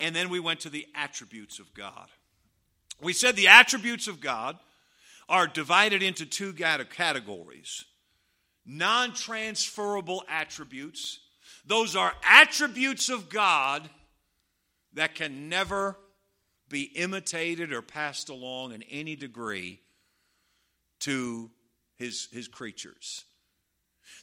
And 0.00 0.14
then 0.14 0.30
we 0.30 0.38
went 0.38 0.60
to 0.60 0.70
the 0.70 0.86
attributes 0.94 1.58
of 1.58 1.74
God. 1.74 2.08
We 3.00 3.12
said 3.12 3.36
the 3.36 3.48
attributes 3.48 4.08
of 4.08 4.20
God 4.20 4.58
are 5.28 5.46
divided 5.46 6.02
into 6.02 6.26
two 6.26 6.52
categories 6.52 7.84
non 8.64 9.14
transferable 9.14 10.22
attributes. 10.28 11.20
Those 11.64 11.96
are 11.96 12.12
attributes 12.22 13.08
of 13.08 13.28
God 13.28 13.88
that 14.94 15.14
can 15.14 15.48
never 15.48 15.96
be 16.68 16.82
imitated 16.82 17.72
or 17.72 17.82
passed 17.82 18.28
along 18.28 18.72
in 18.72 18.82
any 18.84 19.16
degree 19.16 19.80
to 21.00 21.50
his, 21.96 22.28
his 22.32 22.48
creatures. 22.48 23.24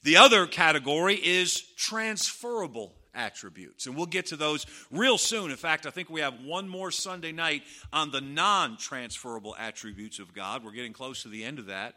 The 0.03 0.17
other 0.17 0.45
category 0.45 1.15
is 1.15 1.59
transferable 1.75 2.93
attributes. 3.15 3.87
And 3.87 3.95
we'll 3.95 4.05
get 4.05 4.27
to 4.27 4.35
those 4.35 4.65
real 4.91 5.17
soon. 5.17 5.51
In 5.51 5.57
fact, 5.57 5.85
I 5.85 5.89
think 5.89 6.09
we 6.09 6.21
have 6.21 6.41
one 6.43 6.67
more 6.69 6.91
Sunday 6.91 7.31
night 7.31 7.63
on 7.91 8.11
the 8.11 8.21
non 8.21 8.77
transferable 8.77 9.55
attributes 9.57 10.19
of 10.19 10.33
God. 10.33 10.63
We're 10.63 10.71
getting 10.71 10.93
close 10.93 11.23
to 11.23 11.29
the 11.29 11.43
end 11.43 11.59
of 11.59 11.67
that. 11.67 11.95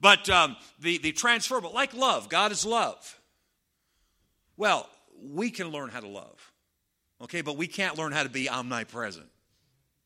But 0.00 0.28
um, 0.28 0.56
the, 0.80 0.98
the 0.98 1.12
transferable, 1.12 1.72
like 1.72 1.94
love, 1.94 2.28
God 2.28 2.52
is 2.52 2.66
love. 2.66 3.18
Well, 4.56 4.88
we 5.22 5.50
can 5.50 5.68
learn 5.68 5.90
how 5.90 6.00
to 6.00 6.08
love, 6.08 6.52
okay, 7.22 7.40
but 7.40 7.56
we 7.56 7.66
can't 7.66 7.96
learn 7.96 8.12
how 8.12 8.22
to 8.22 8.28
be 8.28 8.48
omnipresent. 8.48 9.26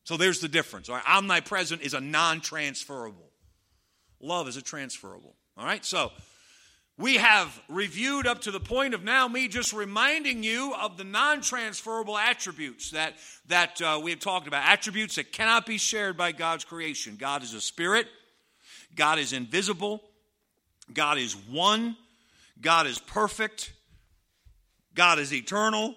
So 0.03 0.17
there's 0.17 0.39
the 0.39 0.47
difference. 0.47 0.89
All 0.89 0.95
right, 0.95 1.03
omnipresent 1.07 1.81
is 1.81 1.93
a 1.93 2.01
non 2.01 2.41
transferable, 2.41 3.29
love 4.19 4.47
is 4.47 4.57
a 4.57 4.61
transferable. 4.61 5.35
All 5.57 5.65
right, 5.65 5.83
so 5.83 6.11
we 6.99 7.15
have 7.15 7.61
reviewed 7.69 8.27
up 8.27 8.41
to 8.41 8.51
the 8.51 8.59
point 8.59 8.93
of 8.93 9.05
now 9.05 9.25
me 9.25 9.47
just 9.47 9.71
reminding 9.71 10.43
you 10.43 10.75
of 10.75 10.97
the 10.97 11.05
non 11.05 11.39
transferable 11.39 12.17
attributes 12.17 12.91
that, 12.91 13.13
that 13.47 13.81
uh, 13.81 14.01
we 14.03 14.11
have 14.11 14.19
talked 14.19 14.47
about, 14.47 14.67
attributes 14.67 15.15
that 15.15 15.31
cannot 15.31 15.65
be 15.65 15.77
shared 15.77 16.17
by 16.17 16.33
God's 16.33 16.65
creation. 16.65 17.15
God 17.17 17.41
is 17.41 17.53
a 17.53 17.61
spirit, 17.61 18.07
God 18.95 19.17
is 19.17 19.31
invisible, 19.31 20.03
God 20.93 21.17
is 21.17 21.37
one, 21.49 21.95
God 22.59 22.85
is 22.85 22.99
perfect, 22.99 23.71
God 24.93 25.19
is 25.19 25.33
eternal, 25.33 25.95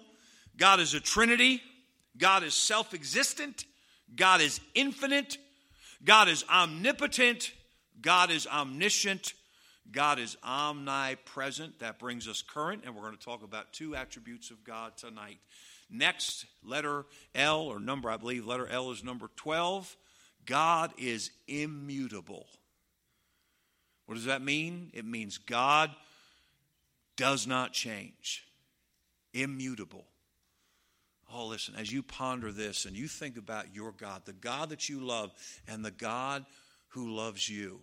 God 0.55 0.79
is 0.79 0.93
a 0.93 1.01
trinity, 1.01 1.61
God 2.17 2.43
is 2.43 2.53
self 2.53 2.93
existent, 2.93 3.65
God 4.15 4.39
is 4.39 4.61
infinite, 4.73 5.37
God 6.05 6.29
is 6.29 6.45
omnipotent, 6.49 7.51
God 8.01 8.31
is 8.31 8.47
omniscient, 8.47 9.33
God 9.91 10.19
is 10.19 10.37
omnipresent. 10.43 11.79
That 11.79 11.99
brings 11.99 12.27
us 12.27 12.41
current, 12.41 12.83
and 12.85 12.95
we're 12.95 13.03
going 13.03 13.17
to 13.17 13.23
talk 13.23 13.43
about 13.43 13.73
two 13.73 13.95
attributes 13.95 14.49
of 14.49 14.63
God 14.63 14.97
tonight. 14.97 15.39
Next, 15.89 16.45
letter 16.63 17.05
L, 17.35 17.61
or 17.61 17.79
number, 17.79 18.09
I 18.09 18.17
believe, 18.17 18.45
letter 18.45 18.67
L 18.67 18.91
is 18.91 19.03
number 19.03 19.29
12. 19.35 19.95
God 20.45 20.91
is 20.97 21.31
immutable. 21.47 22.47
What 24.05 24.15
does 24.15 24.25
that 24.25 24.41
mean? 24.41 24.89
It 24.93 25.05
means 25.05 25.37
God 25.37 25.91
does 27.15 27.45
not 27.45 27.73
change, 27.73 28.45
immutable. 29.33 30.05
Oh, 31.31 31.47
listen, 31.47 31.75
as 31.75 31.91
you 31.91 32.03
ponder 32.03 32.51
this 32.51 32.85
and 32.85 32.95
you 32.95 33.07
think 33.07 33.37
about 33.37 33.73
your 33.73 33.91
God, 33.91 34.23
the 34.25 34.33
God 34.33 34.69
that 34.69 34.89
you 34.89 34.99
love, 34.99 35.31
and 35.67 35.83
the 35.83 35.91
God 35.91 36.45
who 36.89 37.15
loves 37.15 37.49
you, 37.49 37.81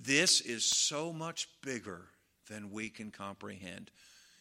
this 0.00 0.40
is 0.40 0.64
so 0.64 1.12
much 1.12 1.48
bigger 1.62 2.06
than 2.48 2.70
we 2.70 2.88
can 2.88 3.10
comprehend. 3.10 3.90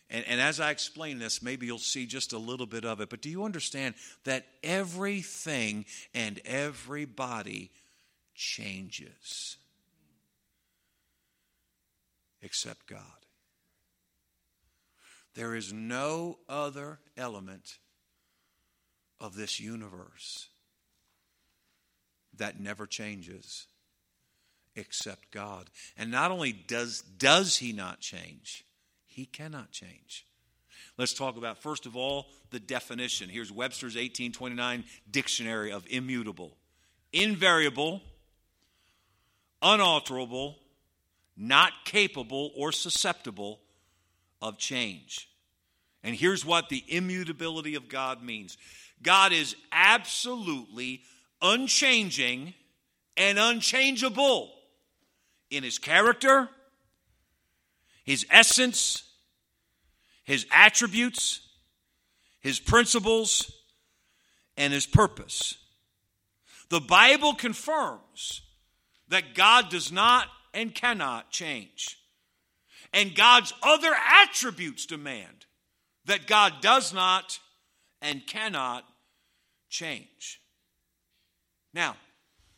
And, 0.09 0.23
and, 0.25 0.39
as 0.39 0.61
I 0.61 0.71
explain 0.71 1.19
this, 1.19 1.41
maybe 1.41 1.65
you'll 1.65 1.79
see 1.79 2.05
just 2.05 2.31
a 2.31 2.37
little 2.37 2.65
bit 2.65 2.85
of 2.85 3.01
it. 3.01 3.09
But 3.09 3.21
do 3.21 3.29
you 3.29 3.43
understand 3.43 3.95
that 4.23 4.45
everything 4.63 5.85
and 6.13 6.39
everybody 6.45 7.71
changes 8.33 9.57
except 12.41 12.87
God? 12.87 13.01
There 15.35 15.55
is 15.55 15.73
no 15.73 16.39
other 16.47 16.99
element 17.17 17.77
of 19.19 19.35
this 19.35 19.59
universe 19.59 20.47
that 22.37 22.59
never 22.61 22.87
changes 22.87 23.67
except 24.77 25.31
God. 25.31 25.69
And 25.97 26.09
not 26.11 26.31
only 26.31 26.53
does, 26.53 27.01
does 27.01 27.57
he 27.57 27.73
not 27.73 27.99
change, 27.99 28.63
he 29.05 29.25
cannot 29.25 29.71
change. 29.71 30.25
Let's 30.97 31.13
talk 31.13 31.37
about, 31.37 31.61
first 31.61 31.85
of 31.85 31.95
all, 31.95 32.27
the 32.51 32.59
definition. 32.59 33.29
Here's 33.29 33.51
Webster's 33.51 33.95
1829 33.95 34.85
Dictionary 35.11 35.71
of 35.71 35.85
immutable 35.89 36.55
invariable, 37.13 38.01
unalterable, 39.61 40.57
not 41.35 41.71
capable 41.85 42.51
or 42.55 42.71
susceptible 42.71 43.59
of 44.41 44.57
change. 44.57 45.29
And 46.03 46.15
here's 46.15 46.45
what 46.45 46.69
the 46.69 46.83
immutability 46.87 47.75
of 47.75 47.89
God 47.89 48.21
means 48.21 48.57
God 49.01 49.33
is 49.33 49.55
absolutely 49.71 51.01
unchanging 51.41 52.53
and 53.15 53.39
unchangeable 53.39 54.51
in 55.49 55.63
his 55.63 55.77
character, 55.77 56.49
his 58.03 58.25
essence, 58.29 59.03
his 60.23 60.45
attributes, 60.51 61.41
his 62.39 62.59
principles, 62.59 63.51
and 64.55 64.73
his 64.73 64.85
purpose. 64.85 65.55
The 66.69 66.81
Bible 66.81 67.33
confirms 67.33 68.41
that 69.07 69.35
God 69.35 69.69
does 69.69 69.91
not 69.91 70.27
and 70.53 70.73
cannot 70.73 71.31
change. 71.31 71.97
And 72.93 73.15
God's 73.15 73.53
other 73.61 73.93
attributes 74.23 74.85
demand 74.85 75.45
that 76.05 76.27
God 76.27 76.55
does 76.61 76.93
not 76.93 77.39
and 78.01 78.25
cannot 78.25 78.85
change. 79.69 80.41
Now, 81.73 81.95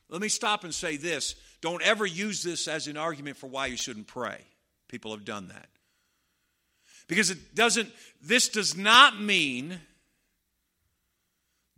let 0.08 0.22
me 0.22 0.30
stop 0.30 0.64
and 0.64 0.74
say 0.74 0.98
this 0.98 1.36
don't 1.62 1.84
ever 1.84 2.06
use 2.06 2.44
this 2.44 2.68
as 2.68 2.88
an 2.88 2.98
argument 2.98 3.38
for 3.38 3.48
why 3.48 3.68
you 3.68 3.78
shouldn't 3.78 4.08
pray. 4.08 4.40
People 4.88 5.12
have 5.12 5.26
done 5.26 5.50
that. 5.50 5.68
Because 7.08 7.30
it 7.30 7.56
doesn't, 7.56 7.90
this 8.22 8.50
does 8.50 8.78
not 8.78 9.20
mean 9.20 9.80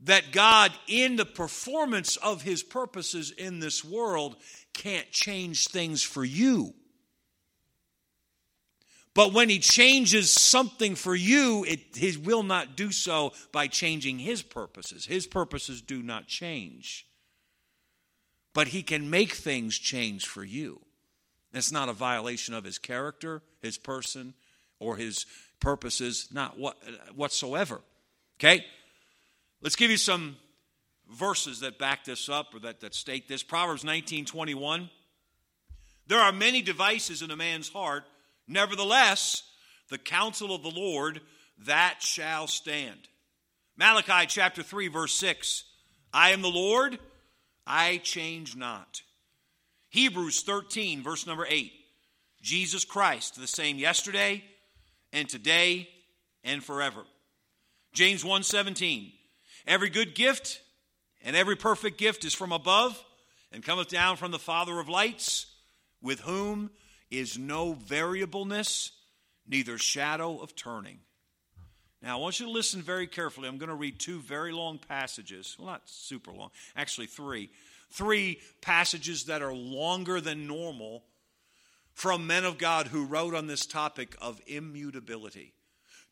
that 0.03 0.31
God, 0.31 0.71
in 0.87 1.15
the 1.15 1.25
performance 1.25 2.17
of 2.17 2.41
his 2.41 2.63
purposes 2.63 3.31
in 3.31 3.59
this 3.59 3.83
world, 3.83 4.35
can't 4.73 5.09
change 5.11 5.67
things 5.67 6.01
for 6.01 6.23
you. 6.23 6.73
But 9.13 9.33
when 9.33 9.49
he 9.49 9.59
changes 9.59 10.31
something 10.31 10.95
for 10.95 11.13
you, 11.13 11.65
it, 11.67 11.79
he 11.95 12.15
will 12.17 12.43
not 12.43 12.77
do 12.77 12.91
so 12.91 13.33
by 13.51 13.67
changing 13.67 14.19
his 14.19 14.41
purposes. 14.41 15.05
His 15.05 15.27
purposes 15.27 15.81
do 15.81 16.01
not 16.01 16.27
change 16.27 17.05
but 18.53 18.69
he 18.69 18.83
can 18.83 19.09
make 19.09 19.33
things 19.33 19.77
change 19.77 20.27
for 20.27 20.43
you. 20.43 20.81
It's 21.53 21.71
not 21.71 21.89
a 21.89 21.93
violation 21.93 22.53
of 22.53 22.63
his 22.63 22.77
character, 22.77 23.41
his 23.61 23.77
person, 23.77 24.33
or 24.79 24.95
his 24.97 25.25
purposes, 25.59 26.29
not 26.31 26.57
what, 26.57 26.77
whatsoever. 27.15 27.81
Okay? 28.39 28.65
Let's 29.61 29.75
give 29.75 29.91
you 29.91 29.97
some 29.97 30.37
verses 31.09 31.59
that 31.59 31.77
back 31.77 32.05
this 32.05 32.29
up 32.29 32.53
or 32.55 32.59
that, 32.59 32.79
that 32.81 32.95
state 32.95 33.27
this. 33.27 33.43
Proverbs 33.43 33.83
19 33.83 34.25
21. 34.25 34.89
There 36.07 36.19
are 36.19 36.31
many 36.31 36.61
devices 36.61 37.21
in 37.21 37.31
a 37.31 37.35
man's 37.35 37.69
heart, 37.69 38.03
nevertheless, 38.47 39.43
the 39.89 39.97
counsel 39.97 40.53
of 40.53 40.63
the 40.63 40.71
Lord 40.71 41.21
that 41.65 41.97
shall 41.99 42.47
stand. 42.47 43.07
Malachi 43.77 44.25
chapter 44.27 44.63
3, 44.63 44.87
verse 44.87 45.13
6. 45.13 45.63
I 46.13 46.31
am 46.31 46.41
the 46.41 46.49
Lord 46.49 46.99
I 47.65 47.97
change 47.97 48.55
not. 48.55 49.01
Hebrews 49.89 50.43
13, 50.43 51.03
verse 51.03 51.27
number 51.27 51.45
8. 51.47 51.71
Jesus 52.41 52.85
Christ, 52.85 53.39
the 53.39 53.47
same 53.47 53.77
yesterday 53.77 54.43
and 55.13 55.29
today 55.29 55.89
and 56.43 56.63
forever. 56.63 57.03
James 57.93 58.23
1:17. 58.23 59.13
Every 59.67 59.89
good 59.89 60.15
gift 60.15 60.61
and 61.21 61.35
every 61.35 61.55
perfect 61.55 61.97
gift 61.97 62.25
is 62.25 62.33
from 62.33 62.51
above 62.51 63.03
and 63.51 63.63
cometh 63.63 63.89
down 63.89 64.17
from 64.17 64.31
the 64.31 64.39
Father 64.39 64.79
of 64.79 64.89
lights, 64.89 65.45
with 66.01 66.21
whom 66.21 66.71
is 67.11 67.37
no 67.37 67.73
variableness, 67.73 68.91
neither 69.45 69.77
shadow 69.77 70.39
of 70.39 70.55
turning. 70.55 71.01
Now, 72.01 72.17
I 72.17 72.21
want 72.21 72.39
you 72.39 72.47
to 72.47 72.51
listen 72.51 72.81
very 72.81 73.05
carefully. 73.05 73.47
I'm 73.47 73.57
going 73.57 73.69
to 73.69 73.75
read 73.75 73.99
two 73.99 74.19
very 74.19 74.51
long 74.51 74.79
passages. 74.79 75.55
Well, 75.59 75.67
not 75.67 75.83
super 75.85 76.31
long, 76.31 76.49
actually, 76.75 77.07
three. 77.07 77.49
Three 77.91 78.39
passages 78.61 79.25
that 79.25 79.41
are 79.41 79.53
longer 79.53 80.19
than 80.19 80.47
normal 80.47 81.03
from 81.93 82.25
men 82.25 82.45
of 82.45 82.57
God 82.57 82.87
who 82.87 83.05
wrote 83.05 83.35
on 83.35 83.47
this 83.47 83.65
topic 83.65 84.15
of 84.21 84.41
immutability. 84.47 85.53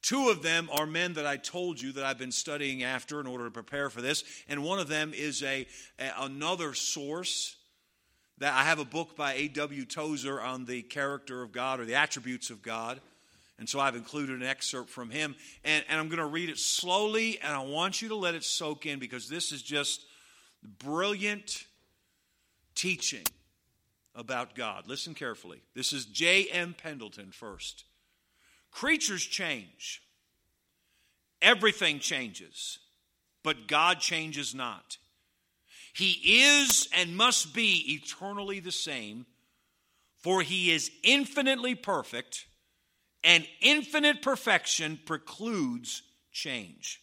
Two 0.01 0.29
of 0.29 0.43
them 0.43 0.69
are 0.71 0.85
men 0.85 1.13
that 1.13 1.25
I 1.25 1.37
told 1.37 1.81
you 1.81 1.91
that 1.93 2.05
I've 2.05 2.17
been 2.17 2.31
studying 2.31 2.83
after 2.83 3.19
in 3.19 3.27
order 3.27 3.45
to 3.45 3.51
prepare 3.51 3.89
for 3.89 4.01
this, 4.01 4.23
and 4.47 4.63
one 4.63 4.79
of 4.79 4.87
them 4.87 5.13
is 5.13 5.43
a, 5.43 5.67
a 5.97 6.11
another 6.19 6.73
source 6.73 7.57
that 8.37 8.53
I 8.53 8.63
have 8.63 8.79
a 8.79 8.85
book 8.85 9.17
by 9.17 9.33
A.W. 9.33 9.85
Tozer 9.85 10.39
on 10.39 10.65
the 10.65 10.81
character 10.83 11.41
of 11.41 11.51
God 11.51 11.81
or 11.81 11.85
the 11.85 11.95
attributes 11.95 12.49
of 12.49 12.61
God. 12.61 13.01
And 13.59 13.67
so 13.67 13.79
I've 13.79 13.95
included 13.95 14.37
an 14.41 14.47
excerpt 14.47 14.89
from 14.89 15.09
him. 15.09 15.35
And, 15.65 15.83
and 15.89 15.99
I'm 15.99 16.07
going 16.07 16.19
to 16.19 16.25
read 16.25 16.49
it 16.49 16.57
slowly, 16.57 17.39
and 17.43 17.53
I 17.53 17.59
want 17.59 18.01
you 18.01 18.07
to 18.09 18.15
let 18.15 18.33
it 18.33 18.45
soak 18.45 18.85
in 18.85 18.99
because 18.99 19.27
this 19.27 19.51
is 19.51 19.61
just 19.61 20.05
brilliant 20.79 21.65
teaching 22.73 23.25
about 24.15 24.55
God. 24.55 24.87
Listen 24.87 25.13
carefully. 25.13 25.61
This 25.75 25.91
is 25.91 26.05
J.M. 26.05 26.73
Pendleton 26.81 27.31
first. 27.31 27.83
Creatures 28.71 29.25
change, 29.25 30.01
everything 31.41 31.99
changes, 31.99 32.79
but 33.43 33.67
God 33.67 33.99
changes 33.99 34.55
not. 34.55 34.97
He 35.91 36.43
is 36.43 36.87
and 36.95 37.17
must 37.17 37.53
be 37.53 37.93
eternally 37.95 38.59
the 38.59 38.71
same, 38.71 39.25
for 40.19 40.43
he 40.43 40.71
is 40.71 40.91
infinitely 41.03 41.75
perfect 41.75 42.45
and 43.23 43.45
infinite 43.61 44.21
perfection 44.21 44.99
precludes 45.05 46.03
change. 46.31 47.01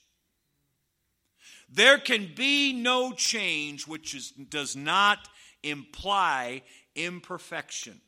There 1.68 1.98
can 1.98 2.33
be 2.35 2.72
no 2.72 3.12
change 3.12 3.87
which 3.87 4.14
is, 4.14 4.31
does 4.31 4.76
not 4.76 5.29
imply 5.62 6.62
imperfection. 6.94 8.00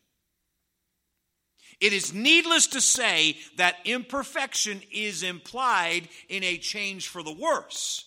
It 1.80 1.92
is 1.92 2.12
needless 2.12 2.66
to 2.68 2.80
say 2.80 3.36
that 3.56 3.76
imperfection 3.84 4.82
is 4.90 5.22
implied 5.22 6.08
in 6.28 6.42
a 6.42 6.56
change 6.56 7.08
for 7.08 7.22
the 7.22 7.32
worse. 7.32 8.04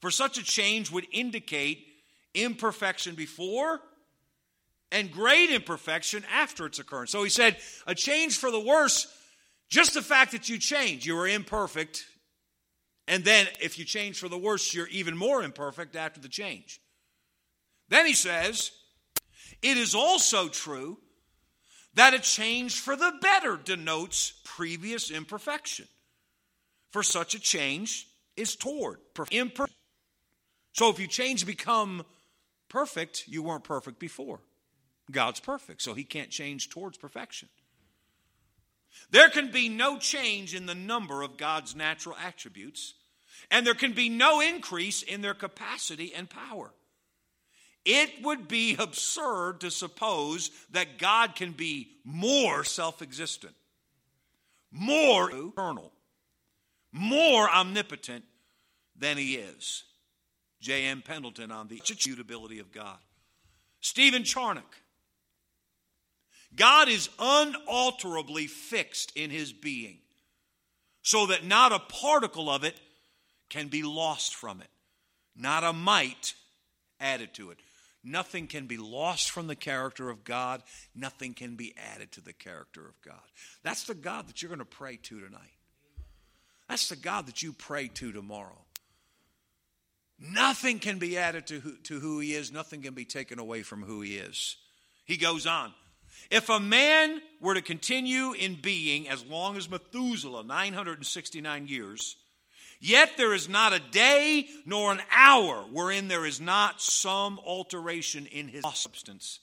For 0.00 0.10
such 0.10 0.38
a 0.38 0.44
change 0.44 0.90
would 0.90 1.06
indicate 1.12 1.86
imperfection 2.34 3.14
before 3.14 3.80
and 4.90 5.10
great 5.10 5.50
imperfection 5.50 6.24
after 6.32 6.66
its 6.66 6.78
occurrence. 6.78 7.10
So 7.10 7.22
he 7.22 7.30
said, 7.30 7.56
a 7.86 7.94
change 7.94 8.38
for 8.38 8.50
the 8.50 8.60
worse, 8.60 9.06
just 9.68 9.94
the 9.94 10.02
fact 10.02 10.32
that 10.32 10.48
you 10.48 10.58
change, 10.58 11.06
you 11.06 11.14
were 11.14 11.28
imperfect. 11.28 12.06
And 13.06 13.24
then 13.24 13.46
if 13.60 13.78
you 13.78 13.84
change 13.84 14.18
for 14.18 14.28
the 14.28 14.38
worse, 14.38 14.72
you're 14.74 14.88
even 14.88 15.16
more 15.16 15.42
imperfect 15.42 15.96
after 15.96 16.20
the 16.20 16.28
change. 16.28 16.80
Then 17.88 18.06
he 18.06 18.14
says, 18.14 18.70
it 19.62 19.76
is 19.76 19.94
also 19.94 20.48
true 20.48 20.98
that 21.94 22.14
a 22.14 22.18
change 22.18 22.78
for 22.80 22.96
the 22.96 23.12
better 23.20 23.56
denotes 23.56 24.40
previous 24.44 25.10
imperfection. 25.10 25.86
For 26.90 27.02
such 27.02 27.34
a 27.34 27.40
change 27.40 28.06
is 28.36 28.56
toward 28.56 28.98
imperfection. 29.30 29.74
So 30.72 30.90
if 30.90 31.00
you 31.00 31.06
change 31.06 31.44
become 31.44 32.04
perfect, 32.68 33.24
you 33.26 33.42
weren't 33.42 33.64
perfect 33.64 33.98
before. 33.98 34.40
God's 35.10 35.40
perfect, 35.40 35.82
so 35.82 35.94
he 35.94 36.04
can't 36.04 36.30
change 36.30 36.70
towards 36.70 36.98
perfection. 36.98 37.48
There 39.10 39.30
can 39.30 39.50
be 39.50 39.68
no 39.68 39.98
change 39.98 40.54
in 40.54 40.66
the 40.66 40.74
number 40.74 41.22
of 41.22 41.36
God's 41.36 41.74
natural 41.74 42.16
attributes, 42.16 42.94
and 43.50 43.66
there 43.66 43.74
can 43.74 43.92
be 43.92 44.08
no 44.08 44.40
increase 44.40 45.02
in 45.02 45.22
their 45.22 45.34
capacity 45.34 46.12
and 46.14 46.28
power. 46.28 46.72
It 47.84 48.22
would 48.22 48.48
be 48.48 48.76
absurd 48.78 49.60
to 49.60 49.70
suppose 49.70 50.50
that 50.72 50.98
God 50.98 51.34
can 51.34 51.52
be 51.52 51.88
more 52.04 52.64
self 52.64 53.00
existent, 53.00 53.54
more 54.70 55.30
eternal, 55.30 55.92
more 56.92 57.48
omnipotent 57.48 58.24
than 58.96 59.16
he 59.16 59.36
is. 59.36 59.84
J.M. 60.60 61.02
Pendleton 61.02 61.52
on 61.52 61.68
the 61.68 61.80
immutability 61.88 62.58
of 62.58 62.72
God. 62.72 62.98
Stephen 63.80 64.24
Charnock. 64.24 64.82
God 66.54 66.88
is 66.88 67.08
unalterably 67.18 68.46
fixed 68.46 69.12
in 69.16 69.30
his 69.30 69.52
being, 69.52 69.98
so 71.02 71.26
that 71.26 71.44
not 71.44 71.72
a 71.72 71.78
particle 71.78 72.50
of 72.50 72.64
it 72.64 72.78
can 73.48 73.68
be 73.68 73.82
lost 73.82 74.34
from 74.34 74.60
it, 74.60 74.70
not 75.36 75.64
a 75.64 75.72
mite 75.72 76.34
added 77.00 77.34
to 77.34 77.50
it. 77.50 77.58
Nothing 78.04 78.46
can 78.46 78.66
be 78.66 78.76
lost 78.76 79.30
from 79.30 79.48
the 79.48 79.56
character 79.56 80.08
of 80.08 80.24
God. 80.24 80.62
Nothing 80.94 81.34
can 81.34 81.56
be 81.56 81.74
added 81.94 82.12
to 82.12 82.20
the 82.20 82.32
character 82.32 82.86
of 82.86 83.00
God. 83.02 83.20
That's 83.62 83.84
the 83.84 83.94
God 83.94 84.28
that 84.28 84.40
you're 84.40 84.48
going 84.48 84.60
to 84.60 84.64
pray 84.64 84.96
to 84.96 85.20
tonight. 85.20 85.40
That's 86.68 86.88
the 86.88 86.96
God 86.96 87.26
that 87.26 87.42
you 87.42 87.52
pray 87.52 87.88
to 87.88 88.12
tomorrow. 88.12 88.64
Nothing 90.18 90.78
can 90.78 90.98
be 90.98 91.16
added 91.16 91.46
to 91.48 91.60
who, 91.60 91.76
to 91.84 92.00
who 92.00 92.20
he 92.20 92.34
is, 92.34 92.52
nothing 92.52 92.82
can 92.82 92.94
be 92.94 93.04
taken 93.04 93.38
away 93.38 93.62
from 93.62 93.82
who 93.82 94.00
he 94.00 94.16
is. 94.16 94.56
He 95.04 95.16
goes 95.16 95.46
on. 95.46 95.72
If 96.30 96.48
a 96.48 96.60
man 96.60 97.20
were 97.40 97.54
to 97.54 97.62
continue 97.62 98.32
in 98.32 98.56
being 98.60 99.08
as 99.08 99.24
long 99.24 99.56
as 99.56 99.70
Methuselah, 99.70 100.44
969 100.44 101.66
years, 101.66 102.16
Yet 102.80 103.16
there 103.16 103.34
is 103.34 103.48
not 103.48 103.72
a 103.72 103.80
day 103.80 104.46
nor 104.64 104.92
an 104.92 105.00
hour 105.10 105.64
wherein 105.72 106.08
there 106.08 106.24
is 106.24 106.40
not 106.40 106.80
some 106.80 107.40
alteration 107.44 108.26
in 108.26 108.48
his 108.48 108.64
substance. 108.74 109.40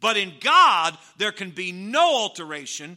But 0.00 0.16
in 0.16 0.32
God, 0.40 0.96
there 1.18 1.32
can 1.32 1.50
be 1.50 1.72
no 1.72 2.16
alteration 2.16 2.96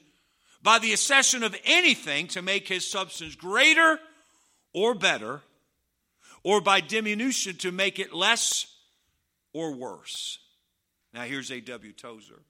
by 0.63 0.79
the 0.79 0.93
accession 0.93 1.43
of 1.43 1.55
anything 1.65 2.27
to 2.27 2.41
make 2.41 2.67
his 2.67 2.89
substance 2.89 3.35
greater 3.35 3.99
or 4.73 4.93
better, 4.93 5.41
or 6.43 6.61
by 6.61 6.79
diminution 6.79 7.57
to 7.57 7.71
make 7.71 7.99
it 7.99 8.13
less 8.13 8.67
or 9.53 9.75
worse. 9.75 10.39
Now, 11.13 11.23
here's 11.23 11.51
A.W. 11.51 11.91
Tozer. 11.91 12.41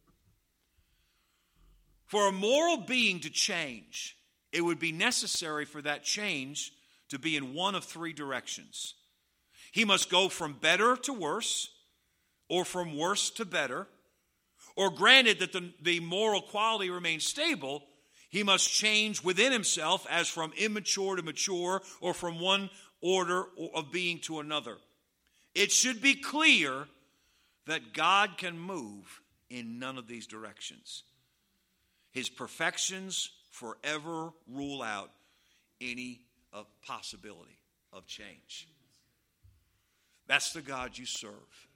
For 2.12 2.28
a 2.28 2.34
moral 2.34 2.76
being 2.76 3.21
to 3.21 3.30
change, 3.30 4.17
it 4.52 4.60
would 4.60 4.80
be 4.80 4.91
necessary 4.91 5.63
for 5.63 5.82
that 5.82 6.04
change 6.04 6.74
to 7.08 7.17
be 7.17 7.38
in 7.38 7.54
one 7.54 7.74
of 7.74 7.86
three 7.86 8.12
directions. 8.12 8.95
He 9.71 9.86
must 9.86 10.10
go 10.10 10.28
from 10.28 10.58
better 10.60 10.97
to 10.97 11.13
worse, 11.13 11.69
or 12.50 12.65
from 12.65 12.97
worse 12.97 13.30
to 13.30 13.45
better, 13.45 13.88
or 14.76 14.89
granted 14.89 15.39
that 15.39 15.54
the, 15.54 15.71
the 15.82 16.02
moral 16.02 16.41
quality 16.41 16.89
remains 16.89 17.26
stable, 17.26 17.82
he 18.30 18.43
must 18.43 18.69
change 18.69 19.24
within 19.24 19.54
himself 19.54 20.06
as 20.10 20.28
from 20.28 20.52
immature 20.58 21.15
to 21.15 21.24
mature, 21.24 21.82
or 22.02 22.13
from 22.13 22.41
one 22.41 22.69
order 23.00 23.45
of 23.74 23.89
being 23.89 24.19
to 24.24 24.41
another. 24.41 24.76
It 25.56 25.71
should 25.71 26.02
be 26.02 26.15
clear 26.15 26.88
that 27.67 27.93
God 27.93 28.38
can 28.38 28.60
move 28.60 29.21
in 29.50 29.80
none 29.80 29.97
of 29.97 30.08
these 30.08 30.28
directions. 30.28 31.04
His 32.12 32.30
perfections 32.30 33.30
forever 33.52 34.32
rule 34.47 34.82
out 34.82 35.12
any 35.80 36.21
possibility 36.86 37.58
of 37.93 38.06
change. 38.06 38.67
That's 40.28 40.54
the 40.54 40.62
God 40.62 40.97
you 40.97 41.06
serve. 41.06 41.67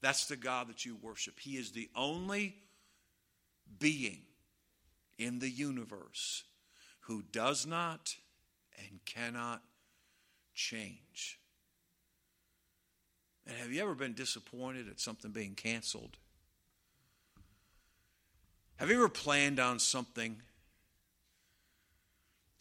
That's 0.00 0.26
the 0.26 0.36
God 0.36 0.68
that 0.68 0.84
you 0.84 0.96
worship. 1.00 1.40
He 1.40 1.56
is 1.56 1.70
the 1.70 1.88
only 1.96 2.56
being 3.78 4.20
in 5.18 5.38
the 5.38 5.48
universe 5.48 6.44
who 7.00 7.22
does 7.32 7.66
not 7.66 8.14
and 8.78 9.00
cannot 9.04 9.62
change. 10.54 11.38
And 13.46 13.56
have 13.56 13.72
you 13.72 13.82
ever 13.82 13.94
been 13.94 14.14
disappointed 14.14 14.88
at 14.88 15.00
something 15.00 15.30
being 15.30 15.54
canceled? 15.54 16.16
Have 18.76 18.90
you 18.90 18.96
ever 18.96 19.08
planned 19.08 19.60
on 19.60 19.78
something 19.78 20.42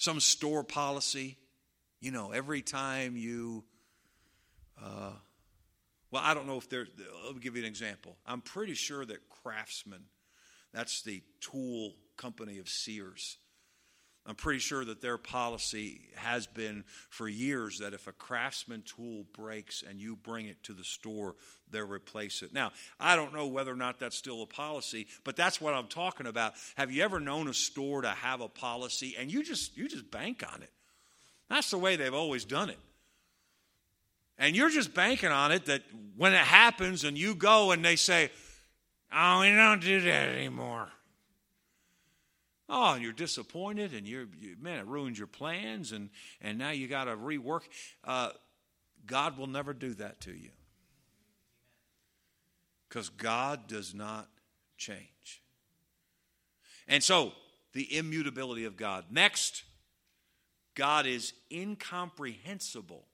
some 0.03 0.19
store 0.19 0.65
policy. 0.65 1.37
You 2.01 2.11
know, 2.11 2.31
every 2.31 2.61
time 2.61 3.15
you, 3.15 3.63
uh, 4.83 5.13
well, 6.11 6.21
I 6.23 6.33
don't 6.33 6.45
know 6.45 6.57
if 6.57 6.67
there, 6.67 6.85
let 7.25 7.35
me 7.35 7.39
give 7.39 7.55
you 7.55 7.63
an 7.63 7.67
example. 7.67 8.17
I'm 8.25 8.41
pretty 8.41 8.73
sure 8.73 9.05
that 9.05 9.29
Craftsman, 9.29 10.03
that's 10.73 11.03
the 11.03 11.23
tool 11.39 11.93
company 12.17 12.59
of 12.59 12.67
Sears, 12.67 13.37
I'm 14.25 14.35
pretty 14.35 14.59
sure 14.59 14.85
that 14.85 15.01
their 15.01 15.17
policy 15.17 15.99
has 16.15 16.47
been 16.47 16.85
for 17.09 17.27
years 17.27 17.79
that 17.79 17.93
if 17.93 18.07
a 18.07 18.13
craftsman 18.13 18.83
tool 18.83 19.25
breaks 19.33 19.83
and 19.87 19.99
you 19.99 20.15
bring 20.15 20.45
it 20.45 20.63
to 20.63 20.73
the 20.73 20.85
store, 20.85 21.35
they'll 21.69 21.85
replace 21.85 22.41
it. 22.41 22.53
Now, 22.53 22.71
I 23.01 23.17
don't 23.17 23.33
know 23.33 23.47
whether 23.47 23.71
or 23.71 23.75
not 23.75 23.99
that's 23.99 24.17
still 24.17 24.41
a 24.41 24.47
policy, 24.47 25.07
but 25.25 25.35
that's 25.35 25.59
what 25.59 25.73
I'm 25.73 25.87
talking 25.87 26.25
about. 26.25 26.53
Have 26.75 26.89
you 26.89 27.03
ever 27.03 27.19
known 27.19 27.49
a 27.49 27.53
store 27.53 28.01
to 28.01 28.09
have 28.09 28.39
a 28.39 28.47
policy 28.47 29.15
and 29.19 29.29
you 29.29 29.43
just 29.43 29.75
you 29.75 29.89
just 29.89 30.09
bank 30.09 30.41
on 30.53 30.61
it? 30.61 30.71
That's 31.49 31.69
the 31.69 31.77
way 31.77 31.97
they've 31.97 32.13
always 32.13 32.45
done 32.45 32.69
it. 32.69 32.79
And 34.37 34.55
you're 34.55 34.69
just 34.69 34.93
banking 34.93 35.31
on 35.31 35.51
it 35.51 35.65
that 35.65 35.83
when 36.15 36.33
it 36.33 36.39
happens 36.39 37.03
and 37.03 37.17
you 37.17 37.35
go 37.35 37.71
and 37.71 37.83
they 37.83 37.97
say, 37.97 38.31
"Oh, 39.11 39.41
we 39.41 39.49
don't 39.49 39.81
do 39.81 39.99
that 39.99 40.29
anymore." 40.29 40.89
Oh, 42.75 42.93
and 42.93 43.03
you're 43.03 43.13
disappointed, 43.13 43.93
and 43.93 44.07
you're 44.07 44.25
you, 44.39 44.55
man, 44.59 44.79
it 44.79 44.87
ruins 44.87 45.19
your 45.19 45.27
plans, 45.27 45.91
and 45.91 46.09
and 46.41 46.57
now 46.57 46.71
you 46.71 46.87
got 46.87 47.03
to 47.03 47.15
rework. 47.15 47.61
Uh, 48.03 48.31
God 49.05 49.37
will 49.37 49.45
never 49.45 49.73
do 49.73 49.93
that 49.93 50.21
to 50.21 50.31
you 50.31 50.49
because 52.89 53.09
God 53.09 53.67
does 53.67 53.93
not 53.93 54.27
change. 54.75 55.43
And 56.87 57.03
so, 57.03 57.33
the 57.73 57.95
immutability 57.95 58.65
of 58.65 58.75
God. 58.75 59.05
Next, 59.11 59.65
God 60.73 61.05
is 61.05 61.33
incomprehensible. 61.51 63.05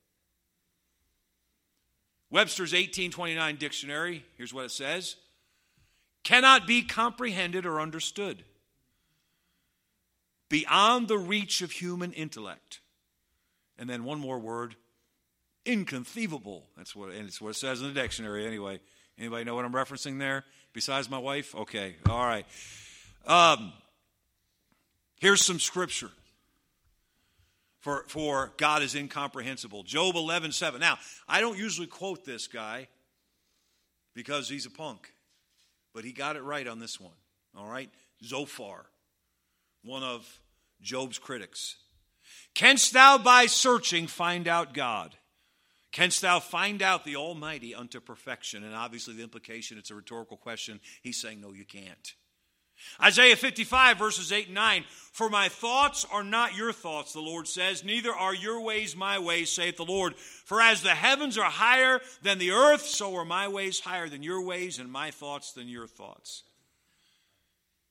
Webster's 2.30 2.72
1829 2.72 3.58
dictionary, 3.58 4.24
here's 4.38 4.54
what 4.54 4.64
it 4.64 4.72
says 4.72 5.18
cannot 6.24 6.66
be 6.66 6.82
comprehended 6.82 7.66
or 7.66 7.82
understood 7.82 8.46
beyond 10.50 11.08
the 11.08 11.18
reach 11.18 11.62
of 11.62 11.72
human 11.72 12.12
intellect. 12.12 12.82
And 13.78 13.90
then 13.90 14.04
one 14.04 14.20
more 14.20 14.40
word, 14.40 14.76
inconceivable. 15.66 16.66
That's 16.76 16.96
what, 16.96 17.12
and 17.12 17.28
it's 17.28 17.40
what 17.40 17.50
it 17.50 17.56
says 17.56 17.82
in 17.82 17.88
the 17.88 17.94
dictionary 17.94 18.46
anyway. 18.46 18.80
Anybody 19.18 19.44
know 19.46 19.56
what 19.56 19.66
I'm 19.66 19.74
referencing 19.74 20.20
there? 20.20 20.44
Besides 20.74 21.10
my 21.10 21.18
wife? 21.18 21.56
Okay, 21.56 21.96
all 22.10 22.26
right. 22.26 22.46
Um, 23.26 23.74
here's 25.20 25.44
some 25.44 25.60
scripture. 25.60 26.10
For, 27.80 28.04
for 28.08 28.52
God 28.58 28.82
is 28.82 28.94
incomprehensible. 28.96 29.84
Job 29.84 30.16
11, 30.16 30.52
7. 30.52 30.82
Now, 30.82 31.00
I 31.28 31.40
don't 31.40 31.58
usually 31.58 31.88
quote 31.88 32.26
this 32.26 32.48
guy 32.48 32.88
because 34.14 34.50
he's 34.50 34.66
a 34.66 34.70
punk, 34.70 35.14
but 35.94 36.04
he 36.04 36.12
got 36.12 36.36
it 36.36 36.44
right 36.44 36.68
on 36.68 36.80
this 36.80 37.00
one. 37.00 37.14
All 37.58 37.70
right? 37.70 37.90
Zophar, 38.24 38.86
one 39.84 40.04
of 40.04 40.40
Job's 40.82 41.18
critics. 41.18 41.78
Canst 42.54 42.94
thou 42.94 43.18
by 43.18 43.46
searching 43.46 44.08
find 44.08 44.48
out 44.48 44.74
God? 44.74 45.16
Canst 45.92 46.22
thou 46.22 46.40
find 46.40 46.82
out 46.82 47.04
the 47.04 47.16
Almighty 47.16 47.74
unto 47.74 48.00
perfection? 48.00 48.64
And 48.64 48.76
obviously, 48.76 49.16
the 49.16 49.24
implication, 49.24 49.78
it's 49.78 49.92
a 49.92 49.96
rhetorical 49.96 50.38
question. 50.38 50.80
He's 51.02 51.20
saying, 51.20 51.42
No, 51.42 51.54
you 51.54 51.66
can't. 51.66 52.14
Isaiah 53.02 53.36
55, 53.36 53.98
verses 53.98 54.32
8 54.32 54.48
and 54.48 54.56
9. 54.56 54.86
For 55.12 55.30
my 55.30 55.50
thoughts 55.50 56.06
are 56.12 56.24
not 56.24 56.56
your 56.56 56.72
thoughts, 56.72 57.14
the 57.14 57.20
Lord 57.20 57.48
says, 57.48 57.84
neither 57.84 58.14
are 58.14 58.34
your 58.34 58.62
ways 58.62 58.96
my 58.96 59.20
ways, 59.20 59.52
saith 59.52 59.78
the 59.78 59.86
Lord. 59.86 60.16
For 60.16 60.62
as 60.62 60.82
the 60.82 60.96
heavens 60.96 61.38
are 61.38 61.50
higher 61.50 62.00
than 62.22 62.38
the 62.38 62.52
earth, 62.52 62.86
so 62.86 63.16
are 63.16 63.26
my 63.26 63.48
ways 63.48 63.82
higher 63.82 64.08
than 64.08 64.24
your 64.24 64.42
ways, 64.42 64.80
and 64.80 64.92
my 64.92 65.12
thoughts 65.12 65.52
than 65.52 65.68
your 65.68 65.88
thoughts. 65.88 66.44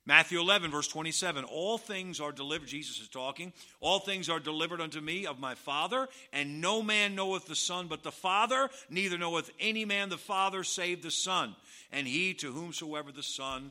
Matthew 0.09 0.41
11, 0.41 0.71
verse 0.71 0.89
27. 0.89 1.45
All 1.45 1.77
things 1.77 2.19
are 2.19 2.33
delivered, 2.33 2.67
Jesus 2.67 2.99
is 2.99 3.09
talking. 3.09 3.53
All 3.79 3.99
things 3.99 4.31
are 4.31 4.41
delivered 4.41 4.81
unto 4.81 5.03
me 5.03 5.27
of 5.27 5.39
my 5.39 5.55
Father, 5.55 6.09
and 6.33 6.63
no 6.63 6.83
man 6.83 7.15
knoweth 7.15 7.45
the 7.45 7.55
Son 7.55 7.89
but 7.89 8.03
the 8.03 8.11
Father, 8.11 8.71
neither 8.89 9.19
knoweth 9.19 9.51
any 9.61 9.85
man 9.85 10.09
the 10.09 10.17
Father 10.17 10.65
save 10.65 11.03
the 11.03 11.11
Son, 11.11 11.55
and 11.93 12.07
he 12.07 12.33
to 12.33 12.51
whomsoever 12.51 13.13
the 13.13 13.23
Son 13.23 13.71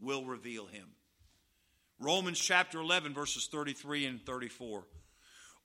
will 0.00 0.24
reveal 0.24 0.66
him. 0.66 0.88
Romans 2.00 2.40
chapter 2.40 2.80
11, 2.80 3.14
verses 3.14 3.46
33 3.46 4.06
and 4.06 4.26
34. 4.26 4.82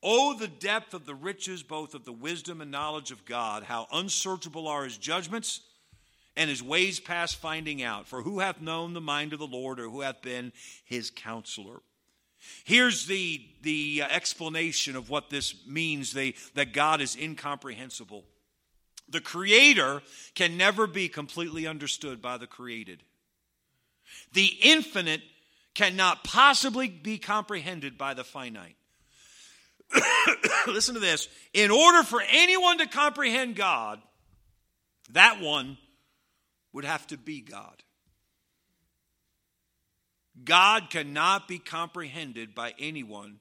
Oh, 0.03 0.37
the 0.37 0.47
depth 0.47 0.93
of 0.93 1.07
the 1.07 1.15
riches, 1.15 1.63
both 1.63 1.95
of 1.95 2.05
the 2.05 2.13
wisdom 2.13 2.61
and 2.61 2.69
knowledge 2.69 3.09
of 3.09 3.25
God, 3.25 3.63
how 3.63 3.87
unsearchable 3.91 4.67
are 4.67 4.83
his 4.83 4.99
judgments 4.99 5.61
and 6.35 6.49
his 6.49 6.63
ways 6.63 6.99
past 6.99 7.37
finding 7.37 7.83
out. 7.83 8.07
For 8.07 8.21
who 8.21 8.39
hath 8.39 8.61
known 8.61 8.93
the 8.93 9.01
mind 9.01 9.33
of 9.33 9.39
the 9.39 9.47
Lord, 9.47 9.79
or 9.79 9.89
who 9.89 10.01
hath 10.01 10.21
been 10.21 10.53
his 10.85 11.09
counselor? 11.09 11.81
Here's 12.63 13.05
the, 13.05 13.41
the 13.61 14.03
uh, 14.03 14.07
explanation 14.09 14.95
of 14.95 15.09
what 15.09 15.29
this 15.29 15.55
means 15.67 16.13
they, 16.13 16.35
that 16.55 16.73
God 16.73 17.01
is 17.01 17.15
incomprehensible. 17.15 18.25
The 19.09 19.21
Creator 19.21 20.01
can 20.35 20.57
never 20.57 20.87
be 20.87 21.07
completely 21.07 21.67
understood 21.67 22.21
by 22.21 22.37
the 22.37 22.47
created. 22.47 23.03
The 24.33 24.47
infinite 24.61 25.21
cannot 25.75 26.23
possibly 26.23 26.87
be 26.87 27.17
comprehended 27.17 27.97
by 27.97 28.13
the 28.13 28.23
finite. 28.23 28.75
Listen 30.67 30.95
to 30.95 31.01
this. 31.01 31.27
In 31.53 31.71
order 31.71 32.03
for 32.03 32.21
anyone 32.29 32.77
to 32.79 32.87
comprehend 32.87 33.55
God, 33.55 34.01
that 35.11 35.41
one 35.41 35.77
would 36.73 36.85
have 36.85 37.05
to 37.07 37.17
be 37.17 37.41
God. 37.41 37.83
God 40.43 40.89
cannot 40.89 41.47
be 41.47 41.59
comprehended 41.59 42.55
by 42.55 42.73
anyone 42.79 43.39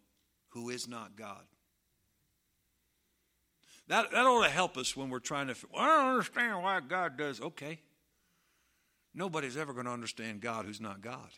who 0.49 0.71
is 0.71 0.88
not 0.88 1.16
God. 1.16 1.45
That, 3.88 4.11
that 4.12 4.27
ought 4.27 4.45
to 4.45 4.51
help 4.51 4.77
us 4.77 4.97
when 4.97 5.11
we're 5.11 5.19
trying 5.19 5.49
to, 5.49 5.57
well, 5.73 5.83
I 5.83 5.97
don't 5.97 6.11
understand 6.11 6.62
why 6.62 6.81
God 6.81 7.16
does. 7.16 7.40
Okay. 7.40 7.81
Nobody's 9.14 9.57
ever 9.57 9.73
going 9.73 9.87
to 9.87 9.93
understand 9.93 10.40
God 10.40 10.64
who's 10.64 10.81
not 10.81 11.01
God. 11.01 11.29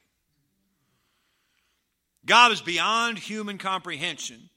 God 2.24 2.52
is 2.52 2.60
beyond 2.60 3.18
human 3.18 3.58
comprehension. 3.58 4.50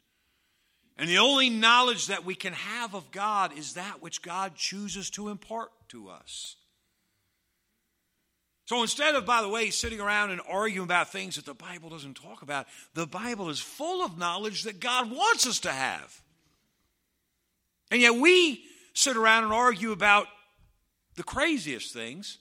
And 0.97 1.09
the 1.09 1.17
only 1.17 1.49
knowledge 1.49 2.07
that 2.07 2.25
we 2.25 2.35
can 2.35 2.53
have 2.53 2.93
of 2.93 3.11
God 3.11 3.57
is 3.57 3.73
that 3.73 4.01
which 4.01 4.21
God 4.21 4.55
chooses 4.55 5.09
to 5.11 5.29
impart 5.29 5.71
to 5.89 6.09
us. 6.09 6.57
So 8.65 8.81
instead 8.81 9.13
of, 9.13 9.25
by 9.25 9.41
the 9.41 9.49
way, 9.49 9.69
sitting 9.69 10.01
around 10.01 10.31
and 10.31 10.41
arguing 10.49 10.85
about 10.85 11.11
things 11.11 11.35
that 11.35 11.45
the 11.45 11.53
Bible 11.53 11.89
doesn't 11.89 12.15
talk 12.15 12.41
about, 12.41 12.65
the 12.95 13.05
Bible 13.05 13.49
is 13.49 13.59
full 13.59 14.03
of 14.03 14.17
knowledge 14.17 14.63
that 14.63 14.79
God 14.79 15.11
wants 15.11 15.45
us 15.45 15.59
to 15.61 15.71
have. 15.71 16.21
And 17.91 18.01
yet 18.01 18.15
we 18.15 18.63
sit 18.93 19.17
around 19.17 19.43
and 19.43 19.53
argue 19.53 19.91
about 19.91 20.27
the 21.15 21.23
craziest 21.23 21.93
things. 21.93 22.39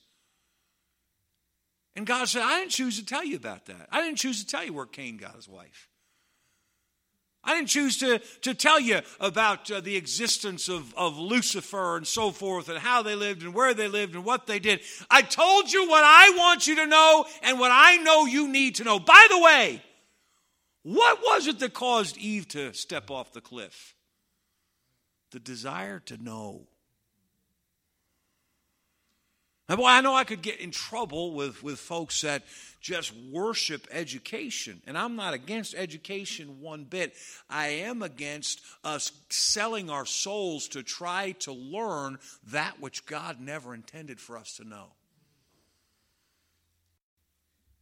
And 1.95 2.07
God 2.07 2.27
said, 2.27 2.43
I 2.43 2.59
didn't 2.61 2.73
choose 2.73 2.99
to 2.99 3.05
tell 3.05 3.25
you 3.25 3.37
about 3.37 3.67
that. 3.67 3.89
I 3.93 4.01
didn't 4.01 4.19
choose 4.19 4.43
to 4.43 4.47
tell 4.47 4.65
you 4.65 4.73
where 4.73 4.87
Cain 4.87 5.19
got 5.19 5.37
his 5.37 5.49
wife. 5.49 5.89
I 7.45 7.55
didn't 7.55 7.69
choose 7.69 7.99
to, 7.99 8.21
to 8.43 8.55
tell 8.55 8.81
you 8.81 9.01
about 9.21 9.71
uh, 9.71 9.81
the 9.81 9.97
existence 9.97 10.69
of, 10.69 10.95
of 10.95 11.19
Lucifer 11.19 11.97
and 11.97 12.07
so 12.07 12.31
forth 12.31 12.69
and 12.69 12.79
how 12.79 13.03
they 13.03 13.15
lived 13.15 13.43
and 13.43 13.55
where 13.55 13.75
they 13.75 13.89
lived 13.89 14.15
and 14.15 14.25
what 14.25 14.47
they 14.47 14.59
did. 14.59 14.81
I 15.11 15.23
told 15.23 15.73
you 15.73 15.89
what 15.89 16.05
I 16.05 16.31
want 16.37 16.67
you 16.67 16.77
to 16.77 16.87
know 16.87 17.27
and 17.43 17.61
what 17.61 17.71
I 17.73 17.99
know 17.99 18.27
you 18.27 18.49
need 18.49 18.77
to 18.77 18.85
know. 18.85 18.99
By 18.99 19.27
the 19.31 19.41
way, 19.41 19.83
what 20.83 21.19
was 21.23 21.47
it 21.47 21.59
that 21.61 21.75
caused 21.75 22.17
Eve 22.19 22.49
to 22.49 22.73
step 22.73 23.11
off 23.11 23.33
the 23.33 23.41
cliff? 23.41 23.95
The 25.33 25.41
desire 25.41 25.99
to 26.07 26.23
know. 26.23 26.69
And 29.69 29.79
boy, 29.79 29.87
I 29.87 30.03
know 30.03 30.15
I 30.15 30.25
could 30.25 30.43
get 30.43 30.61
in 30.61 30.71
trouble 30.71 31.33
with, 31.33 31.63
with 31.63 31.79
folks 31.79 32.21
that 32.21 32.43
just 32.83 33.15
worship 33.33 33.87
education. 33.91 34.83
And 34.87 34.99
I'm 34.99 35.17
not 35.17 35.33
against 35.33 35.75
education 35.75 36.61
one 36.61 36.85
bit. 36.85 37.15
I 37.49 37.69
am 37.69 38.03
against 38.03 38.61
us 38.85 39.11
selling 39.31 39.89
our 39.89 40.05
souls 40.05 40.69
to 40.69 40.83
try 40.83 41.33
to 41.41 41.53
learn 41.53 42.19
that 42.49 42.79
which 42.79 43.07
God 43.07 43.41
never 43.41 43.75
intended 43.75 44.21
for 44.21 44.37
us 44.37 44.57
to 44.59 44.65
know. 44.65 44.89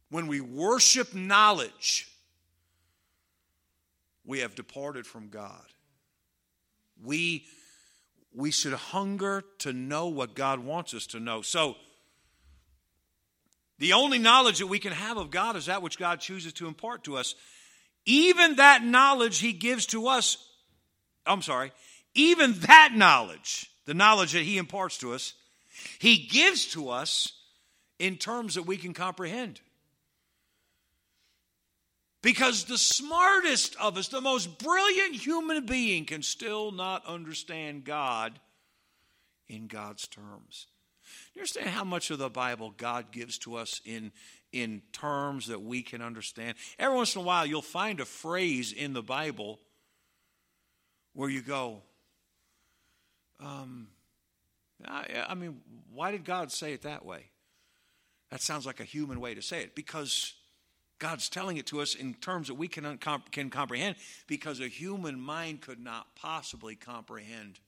When 0.09 0.27
we 0.27 0.39
worship 0.39 1.13
knowledge, 1.13 2.07
we 4.23 4.39
have 4.39 4.55
departed 4.55 5.05
from 5.05 5.27
God. 5.27 5.65
We 7.03 7.45
we 8.35 8.51
should 8.51 8.73
hunger 8.73 9.43
to 9.59 9.73
know 9.73 10.07
what 10.07 10.35
God 10.35 10.59
wants 10.59 10.93
us 10.93 11.07
to 11.07 11.19
know. 11.19 11.41
So, 11.41 11.75
the 13.79 13.93
only 13.93 14.17
knowledge 14.17 14.59
that 14.59 14.67
we 14.67 14.79
can 14.79 14.93
have 14.93 15.17
of 15.17 15.31
God 15.31 15.55
is 15.55 15.65
that 15.65 15.81
which 15.81 15.97
God 15.97 16.19
chooses 16.19 16.53
to 16.53 16.67
impart 16.67 17.03
to 17.05 17.17
us. 17.17 17.35
Even 18.05 18.55
that 18.55 18.83
knowledge 18.83 19.39
He 19.39 19.53
gives 19.53 19.85
to 19.87 20.07
us, 20.07 20.37
I'm 21.25 21.41
sorry, 21.41 21.71
even 22.13 22.53
that 22.61 22.91
knowledge, 22.95 23.69
the 23.85 23.93
knowledge 23.93 24.33
that 24.33 24.43
He 24.43 24.57
imparts 24.57 24.97
to 24.99 25.13
us, 25.13 25.33
He 25.99 26.27
gives 26.27 26.67
to 26.73 26.89
us 26.89 27.33
in 27.99 28.17
terms 28.17 28.55
that 28.55 28.63
we 28.63 28.77
can 28.77 28.93
comprehend. 28.93 29.59
Because 32.23 32.63
the 32.63 32.77
smartest 32.77 33.75
of 33.81 33.97
us, 33.97 34.07
the 34.07 34.21
most 34.21 34.57
brilliant 34.57 35.13
human 35.13 35.65
being, 35.65 36.05
can 36.05 36.23
still 36.23 36.71
not 36.71 37.05
understand 37.05 37.83
God 37.83 38.39
in 39.49 39.67
God's 39.67 40.07
terms. 40.07 40.67
You 41.33 41.41
understand 41.41 41.69
how 41.69 41.83
much 41.83 42.11
of 42.11 42.19
the 42.19 42.29
Bible 42.29 42.73
God 42.77 43.11
gives 43.11 43.37
to 43.39 43.57
us 43.57 43.81
in, 43.83 44.13
in 44.53 44.81
terms 44.93 45.47
that 45.47 45.61
we 45.61 45.81
can 45.81 46.01
understand? 46.01 46.55
Every 46.79 46.95
once 46.95 47.13
in 47.13 47.21
a 47.21 47.25
while, 47.25 47.45
you'll 47.45 47.61
find 47.61 47.99
a 47.99 48.05
phrase 48.05 48.71
in 48.71 48.93
the 48.93 49.03
Bible 49.03 49.59
where 51.11 51.29
you 51.29 51.41
go, 51.41 51.81
um, 53.41 53.87
I, 54.87 55.25
I 55.27 55.35
mean, 55.35 55.59
why 55.93 56.11
did 56.11 56.23
God 56.23 56.53
say 56.53 56.71
it 56.71 56.83
that 56.83 57.05
way? 57.05 57.25
That 58.31 58.41
sounds 58.41 58.65
like 58.65 58.79
a 58.79 58.85
human 58.85 59.19
way 59.19 59.35
to 59.35 59.41
say 59.41 59.61
it 59.61 59.75
because 59.75 60.33
God's 61.03 61.27
telling 61.27 61.57
it 61.57 61.65
to 61.65 61.81
us 61.81 61.95
in 61.95 62.13
terms 62.13 62.47
that 62.47 62.53
we 62.53 62.69
can, 62.69 62.97
can 63.29 63.49
comprehend 63.49 63.97
because 64.25 64.61
a 64.61 64.69
human 64.69 65.19
mind 65.19 65.59
could 65.59 65.83
not 65.83 66.15
possibly 66.15 66.75
comprehend 66.75 67.59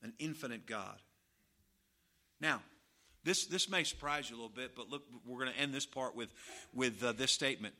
an 0.00 0.12
infinite 0.20 0.66
God. 0.66 0.96
Now, 2.40 2.62
this, 3.24 3.46
this 3.46 3.68
may 3.68 3.82
surprise 3.82 4.30
you 4.30 4.36
a 4.36 4.38
little 4.38 4.54
bit, 4.54 4.76
but 4.76 4.88
look, 4.88 5.02
we're 5.26 5.40
going 5.40 5.52
to 5.52 5.58
end 5.58 5.74
this 5.74 5.84
part 5.84 6.14
with, 6.14 6.32
with 6.72 7.02
uh, 7.02 7.10
this 7.10 7.32
statement. 7.32 7.74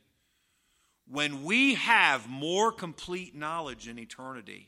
When 1.09 1.45
we 1.45 1.75
have 1.75 2.27
more 2.27 2.73
complete 2.73 3.33
knowledge 3.33 3.87
in 3.87 3.97
eternity, 3.97 4.67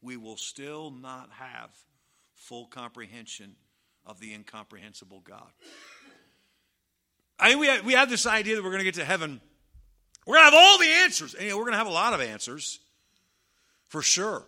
we 0.00 0.16
will 0.16 0.38
still 0.38 0.90
not 0.90 1.28
have 1.32 1.68
full 2.32 2.68
comprehension 2.68 3.56
of 4.06 4.18
the 4.18 4.32
incomprehensible 4.32 5.20
God. 5.20 5.50
I 7.44 7.50
mean, 7.50 7.58
we 7.58 7.66
have, 7.66 7.84
we 7.84 7.92
have 7.92 8.08
this 8.08 8.24
idea 8.24 8.56
that 8.56 8.64
we're 8.64 8.70
going 8.70 8.80
to 8.80 8.86
get 8.86 8.94
to 8.94 9.04
heaven. 9.04 9.38
We're 10.26 10.36
going 10.36 10.50
to 10.50 10.56
have 10.56 10.64
all 10.64 10.78
the 10.78 10.88
answers. 10.88 11.34
And, 11.34 11.42
you 11.42 11.50
know, 11.50 11.58
we're 11.58 11.64
going 11.64 11.74
to 11.74 11.78
have 11.78 11.86
a 11.86 11.90
lot 11.90 12.14
of 12.14 12.22
answers, 12.22 12.80
for 13.88 14.00
sure. 14.00 14.44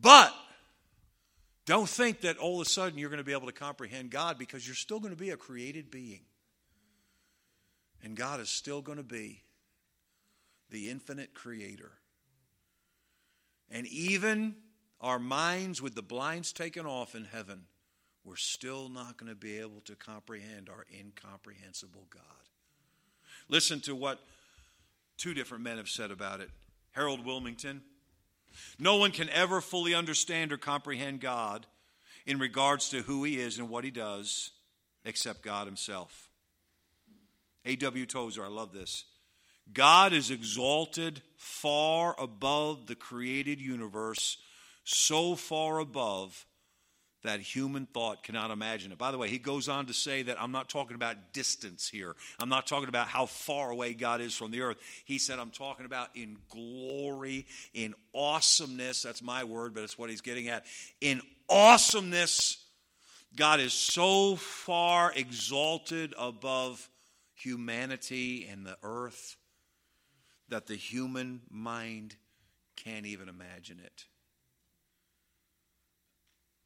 But 0.00 0.34
don't 1.66 1.86
think 1.86 2.22
that 2.22 2.38
all 2.38 2.58
of 2.58 2.66
a 2.66 2.70
sudden 2.70 2.98
you're 2.98 3.10
going 3.10 3.18
to 3.18 3.24
be 3.24 3.34
able 3.34 3.48
to 3.48 3.52
comprehend 3.52 4.10
God 4.10 4.38
because 4.38 4.66
you're 4.66 4.74
still 4.74 4.98
going 4.98 5.12
to 5.12 5.20
be 5.20 5.28
a 5.28 5.36
created 5.36 5.90
being. 5.90 6.20
And 8.02 8.16
God 8.16 8.40
is 8.40 8.48
still 8.48 8.80
going 8.80 8.96
to 8.96 9.04
be 9.04 9.42
the 10.70 10.88
infinite 10.88 11.34
creator. 11.34 11.92
And 13.70 13.86
even 13.88 14.54
our 15.02 15.18
minds 15.18 15.82
with 15.82 15.94
the 15.94 16.00
blinds 16.00 16.50
taken 16.50 16.86
off 16.86 17.14
in 17.14 17.26
heaven, 17.26 17.64
we're 18.24 18.36
still 18.36 18.88
not 18.88 19.16
going 19.16 19.30
to 19.30 19.36
be 19.36 19.58
able 19.58 19.80
to 19.86 19.94
comprehend 19.94 20.68
our 20.68 20.84
incomprehensible 20.92 22.06
God. 22.10 22.22
Listen 23.48 23.80
to 23.80 23.94
what 23.94 24.20
two 25.16 25.34
different 25.34 25.64
men 25.64 25.78
have 25.78 25.88
said 25.88 26.10
about 26.10 26.40
it. 26.40 26.50
Harold 26.92 27.24
Willmington 27.24 27.80
No 28.78 28.96
one 28.96 29.10
can 29.10 29.28
ever 29.30 29.60
fully 29.60 29.94
understand 29.94 30.52
or 30.52 30.58
comprehend 30.58 31.20
God 31.20 31.66
in 32.26 32.38
regards 32.38 32.90
to 32.90 33.02
who 33.02 33.24
he 33.24 33.38
is 33.38 33.58
and 33.58 33.68
what 33.68 33.84
he 33.84 33.90
does 33.90 34.50
except 35.04 35.42
God 35.42 35.66
himself. 35.66 36.28
A.W. 37.64 38.06
Tozer, 38.06 38.44
I 38.44 38.48
love 38.48 38.72
this. 38.72 39.04
God 39.72 40.12
is 40.12 40.30
exalted 40.30 41.22
far 41.36 42.14
above 42.18 42.86
the 42.86 42.94
created 42.94 43.60
universe, 43.60 44.38
so 44.84 45.34
far 45.34 45.78
above 45.78 46.46
that 47.22 47.40
human 47.40 47.86
thought 47.86 48.22
cannot 48.22 48.50
imagine 48.50 48.92
it. 48.92 48.98
By 48.98 49.10
the 49.10 49.18
way, 49.18 49.28
he 49.28 49.38
goes 49.38 49.68
on 49.68 49.86
to 49.86 49.94
say 49.94 50.22
that 50.22 50.40
I'm 50.40 50.52
not 50.52 50.68
talking 50.68 50.94
about 50.94 51.32
distance 51.32 51.88
here. 51.88 52.14
I'm 52.38 52.48
not 52.48 52.66
talking 52.66 52.88
about 52.88 53.08
how 53.08 53.26
far 53.26 53.70
away 53.70 53.94
God 53.94 54.20
is 54.20 54.34
from 54.36 54.50
the 54.50 54.62
earth. 54.62 54.78
He 55.04 55.18
said, 55.18 55.38
I'm 55.38 55.50
talking 55.50 55.86
about 55.86 56.10
in 56.14 56.38
glory, 56.48 57.46
in 57.74 57.94
awesomeness. 58.14 59.02
That's 59.02 59.22
my 59.22 59.44
word, 59.44 59.74
but 59.74 59.82
it's 59.82 59.98
what 59.98 60.10
he's 60.10 60.20
getting 60.20 60.48
at. 60.48 60.64
In 61.00 61.20
awesomeness, 61.48 62.64
God 63.36 63.60
is 63.60 63.72
so 63.72 64.36
far 64.36 65.12
exalted 65.14 66.14
above 66.16 66.88
humanity 67.34 68.48
and 68.50 68.64
the 68.64 68.76
earth 68.82 69.36
that 70.48 70.66
the 70.66 70.76
human 70.76 71.42
mind 71.50 72.16
can't 72.76 73.06
even 73.06 73.28
imagine 73.28 73.80
it. 73.84 74.06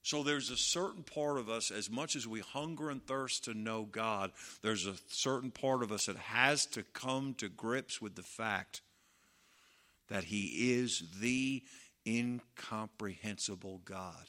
So 0.02 0.24
there's 0.24 0.50
a 0.50 0.56
certain 0.56 1.04
part 1.04 1.38
of 1.38 1.48
us, 1.48 1.70
as 1.70 1.88
much 1.88 2.16
as 2.16 2.26
we 2.26 2.40
hunger 2.40 2.90
and 2.90 3.04
thirst 3.06 3.44
to 3.44 3.54
know 3.54 3.84
God, 3.84 4.32
there's 4.60 4.86
a 4.86 4.96
certain 5.08 5.52
part 5.52 5.82
of 5.82 5.92
us 5.92 6.06
that 6.06 6.16
has 6.16 6.66
to 6.66 6.82
come 6.92 7.34
to 7.34 7.48
grips 7.48 8.02
with 8.02 8.16
the 8.16 8.22
fact 8.22 8.82
that 10.08 10.24
He 10.24 10.74
is 10.74 11.04
the 11.20 11.62
incomprehensible 12.04 13.80
God. 13.84 14.26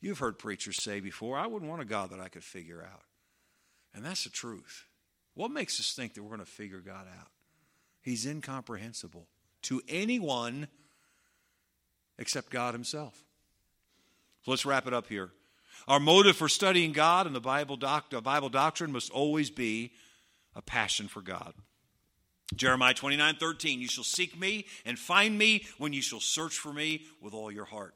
You've 0.00 0.20
heard 0.20 0.38
preachers 0.38 0.82
say 0.82 1.00
before, 1.00 1.36
I 1.36 1.46
wouldn't 1.46 1.70
want 1.70 1.82
a 1.82 1.86
God 1.86 2.10
that 2.10 2.20
I 2.20 2.28
could 2.28 2.44
figure 2.44 2.82
out. 2.82 3.02
And 3.94 4.04
that's 4.04 4.24
the 4.24 4.30
truth. 4.30 4.86
What 5.34 5.50
makes 5.50 5.78
us 5.78 5.92
think 5.92 6.14
that 6.14 6.22
we're 6.22 6.30
going 6.30 6.40
to 6.40 6.46
figure 6.46 6.80
God 6.80 7.06
out? 7.20 7.28
He's 8.00 8.24
incomprehensible 8.24 9.26
to 9.62 9.82
anyone 9.86 10.68
except 12.18 12.50
God 12.50 12.72
Himself. 12.72 13.22
So 14.44 14.50
let's 14.50 14.66
wrap 14.66 14.86
it 14.86 14.94
up 14.94 15.08
here. 15.08 15.30
Our 15.88 16.00
motive 16.00 16.36
for 16.36 16.48
studying 16.48 16.92
God 16.92 17.26
and 17.26 17.34
the 17.34 17.40
Bible, 17.40 17.76
doc- 17.76 18.10
Bible 18.22 18.48
doctrine 18.48 18.92
must 18.92 19.10
always 19.10 19.50
be 19.50 19.92
a 20.54 20.62
passion 20.62 21.08
for 21.08 21.20
God. 21.20 21.54
Jeremiah 22.54 22.94
29 22.94 23.36
13, 23.36 23.80
you 23.80 23.88
shall 23.88 24.04
seek 24.04 24.38
me 24.38 24.66
and 24.84 24.98
find 24.98 25.36
me 25.36 25.64
when 25.78 25.92
you 25.92 26.02
shall 26.02 26.20
search 26.20 26.58
for 26.58 26.72
me 26.72 27.04
with 27.20 27.34
all 27.34 27.50
your 27.50 27.64
heart. 27.64 27.94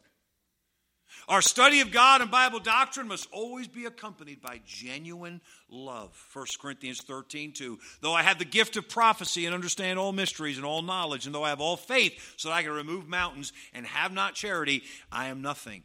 Our 1.28 1.42
study 1.42 1.80
of 1.80 1.90
God 1.90 2.20
and 2.20 2.30
Bible 2.30 2.58
doctrine 2.58 3.08
must 3.08 3.28
always 3.32 3.68
be 3.68 3.84
accompanied 3.84 4.40
by 4.40 4.60
genuine 4.66 5.40
love. 5.68 6.18
1 6.32 6.46
Corinthians 6.60 7.02
13, 7.02 7.52
2. 7.52 7.78
Though 8.00 8.14
I 8.14 8.22
have 8.22 8.38
the 8.38 8.44
gift 8.44 8.76
of 8.76 8.88
prophecy 8.88 9.46
and 9.46 9.54
understand 9.54 9.98
all 9.98 10.12
mysteries 10.12 10.56
and 10.56 10.66
all 10.66 10.82
knowledge, 10.82 11.26
and 11.26 11.34
though 11.34 11.44
I 11.44 11.50
have 11.50 11.60
all 11.60 11.76
faith 11.76 12.34
so 12.36 12.48
that 12.48 12.54
I 12.54 12.62
can 12.62 12.72
remove 12.72 13.08
mountains 13.08 13.52
and 13.74 13.86
have 13.86 14.12
not 14.12 14.34
charity, 14.34 14.82
I 15.10 15.28
am 15.28 15.42
nothing. 15.42 15.82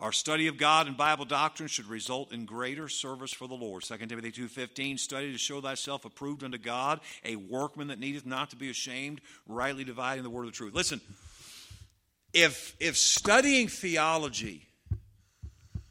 Our 0.00 0.12
study 0.12 0.46
of 0.46 0.56
God 0.56 0.86
and 0.86 0.96
Bible 0.96 1.26
doctrine 1.26 1.68
should 1.68 1.86
result 1.86 2.32
in 2.32 2.46
greater 2.46 2.88
service 2.88 3.32
for 3.32 3.46
the 3.46 3.54
Lord. 3.54 3.82
2 3.82 3.98
Timothy 3.98 4.32
2.15, 4.32 4.98
study 4.98 5.30
to 5.30 5.36
show 5.36 5.60
thyself 5.60 6.06
approved 6.06 6.42
unto 6.42 6.56
God, 6.56 7.00
a 7.22 7.36
workman 7.36 7.88
that 7.88 7.98
needeth 7.98 8.24
not 8.24 8.48
to 8.50 8.56
be 8.56 8.70
ashamed, 8.70 9.20
rightly 9.46 9.84
dividing 9.84 10.24
the 10.24 10.30
word 10.30 10.44
of 10.46 10.52
the 10.52 10.56
truth. 10.56 10.74
Listen, 10.74 11.02
if, 12.32 12.74
if 12.80 12.96
studying 12.96 13.68
theology 13.68 14.66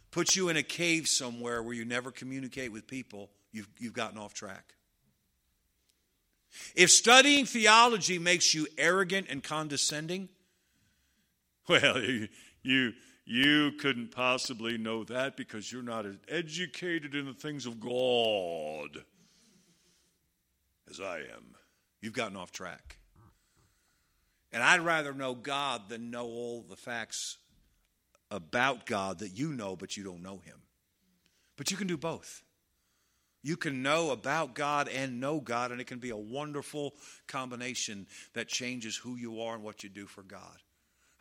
puts 0.09 0.35
you 0.35 0.49
in 0.49 0.57
a 0.57 0.63
cave 0.63 1.07
somewhere 1.07 1.61
where 1.61 1.75
you 1.75 1.85
never 1.85 2.09
communicate 2.09 2.71
with 2.71 2.87
people, 2.87 3.29
you've, 3.51 3.69
you've 3.77 3.93
gotten 3.93 4.17
off 4.17 4.33
track. 4.33 4.73
If 6.75 6.89
studying 6.89 7.45
theology 7.45 8.17
makes 8.17 8.55
you 8.55 8.65
arrogant 8.75 9.27
and 9.29 9.43
condescending, 9.43 10.29
well, 11.69 12.01
you, 12.01 12.27
you, 12.63 12.93
you 13.31 13.73
couldn't 13.73 14.09
possibly 14.09 14.75
know 14.79 15.03
that 15.03 15.37
because 15.37 15.71
you're 15.71 15.83
not 15.83 16.07
as 16.07 16.15
educated 16.27 17.13
in 17.13 17.27
the 17.27 17.33
things 17.33 17.67
of 17.67 17.79
God 17.79 19.03
as 20.89 20.99
I 20.99 21.19
am. 21.19 21.55
You've 22.01 22.13
gotten 22.13 22.35
off 22.35 22.51
track. 22.51 22.97
And 24.51 24.63
I'd 24.63 24.81
rather 24.81 25.13
know 25.13 25.35
God 25.35 25.89
than 25.89 26.09
know 26.09 26.25
all 26.25 26.65
the 26.67 26.75
facts 26.75 27.37
about 28.31 28.87
God 28.87 29.19
that 29.19 29.37
you 29.37 29.53
know, 29.53 29.75
but 29.75 29.95
you 29.95 30.03
don't 30.03 30.23
know 30.23 30.39
Him. 30.39 30.57
But 31.55 31.69
you 31.69 31.77
can 31.77 31.85
do 31.85 31.97
both. 31.97 32.41
You 33.43 33.57
can 33.57 33.83
know 33.83 34.09
about 34.09 34.55
God 34.55 34.89
and 34.89 35.19
know 35.19 35.39
God, 35.39 35.71
and 35.71 35.79
it 35.79 35.85
can 35.85 35.99
be 35.99 36.09
a 36.09 36.17
wonderful 36.17 36.95
combination 37.27 38.07
that 38.33 38.47
changes 38.47 38.97
who 38.97 39.17
you 39.17 39.39
are 39.41 39.53
and 39.53 39.63
what 39.63 39.83
you 39.83 39.89
do 39.89 40.07
for 40.07 40.23
God. 40.23 40.57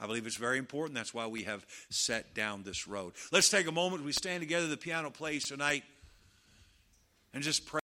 I 0.01 0.07
believe 0.07 0.27
it's 0.27 0.37
very 0.37 0.59
important. 0.59 0.95
That's 0.95 1.13
why 1.13 1.27
we 1.27 1.43
have 1.43 1.67
set 1.91 2.35
down 2.35 2.63
this 2.63 2.87
road. 2.87 3.15
Let's 3.33 3.51
take 3.51 3.67
a 3.67 3.73
moment. 3.73 4.05
We 4.05 4.13
stand 4.13 4.41
together. 4.41 4.69
The 4.69 4.77
piano 4.77 5.11
plays 5.11 5.45
tonight 5.45 5.83
and 7.35 7.43
just 7.43 7.67
pray. 7.67 7.81